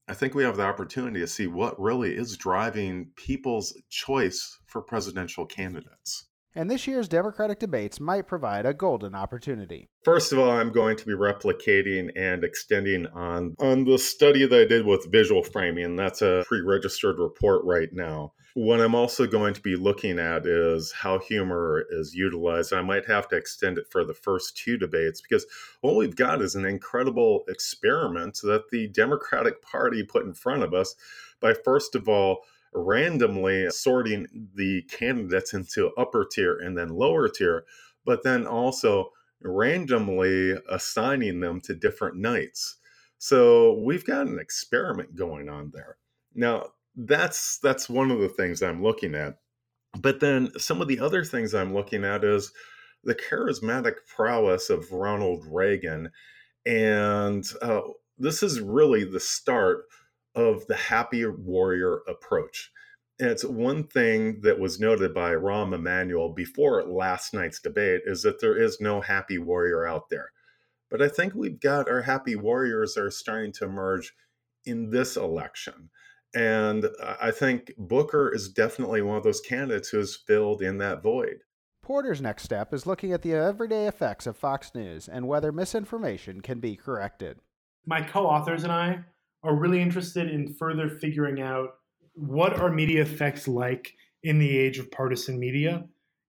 I 0.09 0.15
think 0.15 0.35
we 0.35 0.43
have 0.43 0.57
the 0.57 0.65
opportunity 0.65 1.21
to 1.21 1.27
see 1.27 1.47
what 1.47 1.81
really 1.81 2.15
is 2.15 2.37
driving 2.37 3.13
people's 3.17 3.81
choice 3.89 4.59
for 4.67 4.83
presidential 4.83 5.47
candidates 5.47 6.27
and 6.55 6.71
this 6.71 6.87
year's 6.87 7.09
Democratic 7.09 7.59
debates 7.59 8.01
might 8.01 8.27
provide 8.27 8.67
a 8.67 8.75
golden 8.75 9.15
opportunity. 9.15 9.89
First 10.05 10.33
of 10.33 10.39
all, 10.39 10.51
I'm 10.51 10.73
going 10.73 10.97
to 10.97 11.07
be 11.07 11.13
replicating 11.13 12.11
and 12.17 12.45
extending 12.45 13.07
on 13.09 13.55
on 13.59 13.85
the 13.85 13.99
study 13.99 14.47
that 14.47 14.61
I 14.61 14.65
did 14.65 14.85
with 14.87 15.11
visual 15.11 15.43
framing. 15.43 15.97
That's 15.97 16.23
a 16.23 16.45
pre-registered 16.47 17.19
report 17.19 17.65
right 17.65 17.89
now. 17.93 18.33
What 18.55 18.81
I'm 18.81 18.97
also 18.97 19.29
going 19.29 19.55
to 19.55 19.61
be 19.61 19.77
looking 19.77 20.19
at 20.19 20.45
is 20.45 20.91
how 20.91 21.21
humor 21.21 21.87
is 21.91 22.15
utilized. 22.17 22.73
I 22.73 22.83
might 22.83 23.07
have 23.07 23.29
to 23.29 23.37
extend 23.37 23.79
it 23.79 23.87
for 23.89 24.05
the 24.05 24.15
first 24.15 24.57
two 24.57 24.77
debates 24.77 25.21
because 25.21 25.47
what 25.83 25.95
we've 25.95 26.17
got 26.17 26.43
is 26.43 26.57
an 26.57 26.65
incredible 26.65 27.45
experiment 27.49 28.41
that 28.43 28.69
the 28.73 28.89
Democratic 28.89 29.63
Party 29.63 30.03
put 30.03 30.25
in 30.25 30.35
front 30.35 30.65
of 30.65 30.75
us 30.75 30.97
by 31.41 31.55
first 31.55 31.95
of 31.95 32.09
all 32.09 32.41
randomly 32.73 33.69
sorting 33.71 34.27
the 34.55 34.83
candidates 34.83 35.55
into 35.55 35.91
upper 35.99 36.25
tier 36.25 36.59
and 36.59 36.77
then 36.77 36.89
lower 36.89 37.29
tier, 37.29 37.65
but 38.05 38.23
then 38.23 38.47
also 38.47 39.11
randomly 39.43 40.55
assigning 40.71 41.41
them 41.41 41.61
to 41.61 41.75
different 41.75 42.17
nights. 42.17 42.77
So 43.19 43.81
we've 43.85 44.05
got 44.05 44.27
an 44.27 44.39
experiment 44.39 45.15
going 45.17 45.49
on 45.49 45.71
there. 45.75 45.97
Now, 46.35 46.69
that's 46.97 47.59
that's 47.59 47.89
one 47.89 48.11
of 48.11 48.21
the 48.21 48.29
things 48.29 48.63
I'm 48.63 48.83
looking 48.83 49.15
at. 49.15 49.37
But 49.99 50.21
then 50.21 50.51
some 50.59 50.81
of 50.81 50.89
the 50.89 51.01
other 51.01 51.25
things 51.25 51.55
I'm 51.55 51.75
looking 51.75 52.05
at 52.05 52.25
is 52.25 52.53
the 53.03 53.15
charismatic 53.15 53.95
prowess 54.15 54.71
of 54.71 54.93
Ronald 54.93 55.45
Reagan. 55.51 56.11
And 56.67 57.45
uh, 57.63 57.81
this 58.19 58.43
is 58.43 58.61
really 58.61 59.05
the 59.05 59.21
start 59.21 59.85
of 60.35 60.67
the 60.67 60.77
happy 60.77 61.27
warrior 61.27 62.01
approach. 62.09 62.71
And 63.19 63.29
it's 63.29 63.45
one 63.45 63.85
thing 63.85 64.41
that 64.43 64.59
was 64.59 64.81
noted 64.81 65.13
by 65.13 65.33
Rahm 65.33 65.75
Emanuel 65.75 66.33
before 66.33 66.83
last 66.85 67.35
night's 67.35 67.61
debate 67.61 68.03
is 68.07 68.23
that 68.23 68.41
there 68.41 68.57
is 68.57 68.81
no 68.81 69.01
happy 69.01 69.39
warrior 69.39 69.87
out 69.87 70.09
there. 70.09 70.33
But 70.91 71.03
I 71.03 71.09
think 71.09 71.35
we've 71.35 71.61
got 71.61 71.89
our 71.89 72.03
happy 72.03 72.35
warriors 72.35 72.97
are 72.97 73.11
starting 73.11 73.53
to 73.55 73.67
emerge 73.67 74.15
in 74.65 74.91
this 74.91 75.17
election. 75.17 75.91
And 76.35 76.87
I 77.21 77.31
think 77.31 77.73
Booker 77.77 78.33
is 78.33 78.49
definitely 78.49 79.03
one 79.03 79.17
of 79.17 79.25
those 79.25 79.41
candidates 79.41 79.89
who 79.89 79.99
has 79.99 80.17
filled 80.17 80.63
in 80.63 80.79
that 80.79 81.03
void. 81.03 81.41
Porter's 81.83 82.21
next 82.21 82.45
step 82.45 82.73
is 82.73 82.87
looking 82.87 83.13
at 83.13 83.23
the 83.23 83.35
everyday 83.35 83.87
effects 83.87 84.27
of 84.27 84.37
Fox 84.37 84.75
News 84.75 85.09
and 85.09 85.27
whether 85.27 85.51
misinformation 85.51 86.41
can 86.41 86.61
be 86.61 86.77
corrected. 86.77 87.41
My 87.85 88.01
co 88.01 88.27
authors 88.27 88.63
and 88.63 88.73
I 88.73 89.05
are 89.43 89.55
really 89.55 89.81
interested 89.81 90.31
in 90.31 90.55
further 90.55 90.89
figuring 90.89 91.41
out 91.41 91.71
what 92.15 92.59
are 92.59 92.71
media 92.71 93.03
effects 93.03 93.49
like 93.49 93.95
in 94.23 94.39
the 94.39 94.59
age 94.59 94.79
of 94.79 94.91
partisan 94.91 95.39
media 95.39 95.85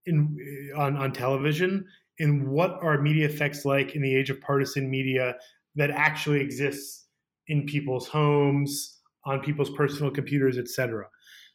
in 0.06 0.74
on, 0.78 0.95
on 0.95 1.12
television 1.12 1.86
and 2.19 2.47
what 2.47 2.78
are 2.82 3.02
media 3.02 3.28
effects 3.28 3.65
like 3.65 3.95
in 3.95 4.02
the 4.02 4.15
age 4.15 4.30
of 4.30 4.39
partisan 4.41 4.89
media 4.89 5.36
that 5.76 5.91
actually 5.91 6.39
exists 6.39 7.08
in 7.47 7.65
people's 7.65 8.08
homes 8.08 9.00
on 9.26 9.41
people's 9.41 9.69
personal 9.71 10.12
computers 10.12 10.58
etc 10.58 11.06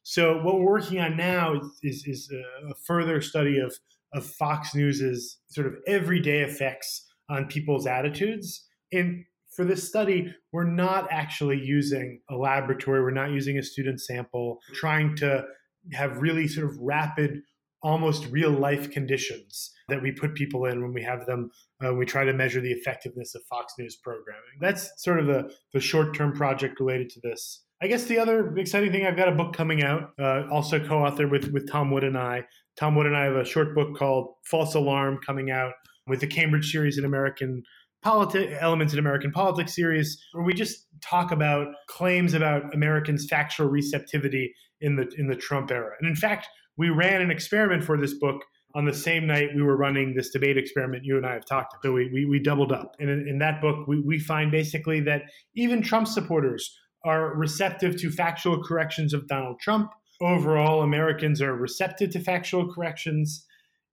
so 0.03 0.41
what 0.43 0.57
we're 0.57 0.71
working 0.71 1.01
on 1.01 1.17
now 1.17 1.55
is, 1.55 1.71
is, 1.83 2.05
is 2.07 2.33
a 2.71 2.75
further 2.85 3.21
study 3.21 3.59
of, 3.59 3.75
of 4.13 4.25
fox 4.25 4.75
news's 4.75 5.39
sort 5.49 5.67
of 5.67 5.75
everyday 5.87 6.43
effects 6.43 7.07
on 7.29 7.47
people's 7.47 7.87
attitudes 7.87 8.67
and 8.93 9.25
for 9.57 9.65
this 9.65 9.89
study, 9.89 10.33
we're 10.53 10.71
not 10.71 11.09
actually 11.11 11.59
using 11.59 12.21
a 12.31 12.37
laboratory, 12.37 13.01
we're 13.01 13.11
not 13.11 13.31
using 13.31 13.59
a 13.59 13.63
student 13.63 14.01
sample, 14.01 14.59
trying 14.75 15.17
to 15.17 15.45
have 15.93 16.19
really 16.19 16.47
sort 16.47 16.69
of 16.69 16.77
rapid, 16.79 17.41
almost 17.83 18.27
real 18.27 18.51
life 18.51 18.91
conditions 18.91 19.73
that 19.89 20.03
we 20.03 20.13
put 20.13 20.35
people 20.35 20.67
in 20.67 20.83
when 20.83 20.93
we 20.93 21.03
have 21.03 21.25
them, 21.27 21.51
uh, 21.85 21.95
we 21.95 22.05
try 22.05 22.25
to 22.25 22.33
measure 22.33 22.61
the 22.61 22.73
effectiveness 22.73 23.35
of 23.35 23.43
Fox 23.49 23.73
News 23.79 23.97
programming. 23.97 24.43
That's 24.61 24.91
sort 25.03 25.21
of 25.21 25.27
the, 25.27 25.51
the 25.73 25.81
short 25.81 26.15
term 26.15 26.33
project 26.33 26.79
related 26.79 27.09
to 27.11 27.21
this. 27.23 27.63
I 27.83 27.89
guess 27.89 28.05
the 28.05 28.19
other 28.19 28.57
exciting 28.57 28.91
thing, 28.91 29.07
I've 29.07 29.17
got 29.17 29.29
a 29.29 29.33
book 29.33 29.55
coming 29.55 29.83
out, 29.83 30.11
uh, 30.19 30.45
also 30.51 30.79
co 30.79 30.97
authored 30.97 31.31
with, 31.31 31.53
with 31.53 31.71
Tom 31.71 31.91
Wood 31.91 32.05
and 32.05 32.19
I. 32.19 32.45
Tom 32.79 32.95
Wood 32.95 33.07
and 33.07 33.17
I 33.17 33.25
have 33.25 33.37
a 33.37 33.45
short 33.45 33.75
book 33.75 33.97
called 33.97 34.35
False 34.45 34.75
Alarm 34.75 35.21
coming 35.25 35.51
out 35.51 35.73
with 36.07 36.21
the 36.21 36.27
Cambridge 36.27 36.71
series 36.71 36.99
in 36.99 37.05
American 37.05 37.63
Elements 38.07 38.93
in 38.93 38.99
American 38.99 39.33
Politics 39.33 39.75
series, 39.75 40.23
where 40.33 40.45
we 40.45 40.55
just 40.55 40.87
talk 41.03 41.33
about 41.33 41.69
claims 41.89 42.35
about 42.35 42.75
Americans' 42.75 43.27
factual 43.29 43.69
receptivity 43.69 44.55
in 44.81 44.97
the 44.97 45.09
in 45.19 45.27
the 45.29 45.37
Trump 45.37 45.71
era. 45.71 45.93
And 46.01 46.09
in 46.09 46.17
fact, 46.17 46.49
we 46.77 46.91
ran 46.91 47.21
an 47.21 47.31
experiment 47.31 47.85
for 47.85 47.99
this 47.99 48.15
book 48.15 48.43
on 48.77 48.85
the 48.85 48.93
same 48.93 49.27
night 49.27 49.49
we 49.55 49.63
were 49.63 49.77
running 49.77 50.15
this 50.15 50.31
debate 50.31 50.59
experiment 50.59 51.03
you 51.03 51.17
and 51.17 51.25
I 51.25 51.33
have 51.33 51.47
talked 51.47 51.73
about. 51.73 51.83
So 51.83 51.93
we, 51.93 52.11
we, 52.13 52.27
we 52.27 52.39
doubled 52.39 52.73
up. 52.73 52.95
And 53.01 53.09
in, 53.09 53.27
in 53.27 53.39
that 53.39 53.63
book, 53.63 53.89
we, 53.89 54.01
we 54.01 54.19
find 54.19 54.51
basically 54.53 55.01
that 55.01 55.23
even 55.55 55.81
Trump 55.81 56.07
supporters 56.07 56.79
are 57.03 57.35
receptive 57.35 57.99
to 58.01 58.11
factual 58.11 58.63
corrections 58.63 59.15
of 59.15 59.27
Donald 59.29 59.59
Trump. 59.61 59.93
Overall, 60.21 60.83
Americans 60.83 61.41
are 61.41 61.55
receptive 61.55 62.11
to 62.11 62.21
factual 62.21 62.71
corrections. 62.71 63.47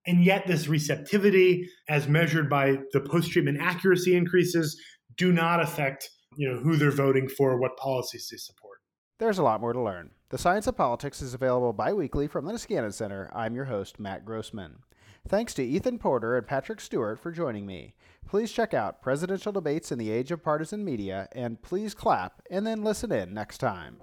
And 0.06 0.24
yet, 0.24 0.48
this 0.48 0.68
receptivity, 0.68 1.70
as 1.88 2.08
measured 2.08 2.50
by 2.50 2.78
the 2.92 3.00
post 3.00 3.32
treatment 3.32 3.60
accuracy 3.62 4.16
increases, 4.16 4.80
do 5.18 5.32
not 5.32 5.62
affect 5.62 6.10
you 6.36 6.50
know, 6.50 6.60
who 6.60 6.76
they're 6.76 6.92
voting 6.92 7.28
for, 7.30 7.60
what 7.60 7.78
policies 7.78 8.28
they 8.30 8.38
support. 8.38 8.80
There's 9.20 9.38
a 9.38 9.44
lot 9.44 9.62
more 9.62 9.74
to 9.74 9.82
learn. 9.82 10.12
The 10.30 10.38
Science 10.38 10.68
of 10.68 10.76
Politics 10.76 11.22
is 11.22 11.34
available 11.34 11.72
bi 11.74 11.94
weekly 11.94 12.28
from 12.28 12.46
the 12.46 12.54
Niskanen 12.54 12.94
Center. 12.94 13.32
I'm 13.34 13.56
your 13.56 13.66
host, 13.66 14.00
Matt 14.00 14.26
Grossmann. 14.26 14.80
Thanks 15.28 15.54
to 15.54 15.64
Ethan 15.64 16.00
Porter 16.00 16.36
and 16.36 16.46
Patrick 16.46 16.82
Stewart 16.82 17.20
for 17.20 17.32
joining 17.32 17.66
me. 17.66 17.96
Please 18.28 18.52
check 18.52 18.74
out 18.74 19.02
Presidential 19.02 19.52
Debates 19.52 19.92
in 19.92 20.00
the 20.00 20.12
Age 20.12 20.32
of 20.32 20.44
Partisan 20.44 20.84
Media 20.84 21.30
and 21.32 21.62
please 21.62 21.94
clap 21.94 22.42
and 22.50 22.68
then 22.68 22.84
listen 22.84 23.12
in 23.12 23.34
next 23.34 23.60
time. 23.60 24.02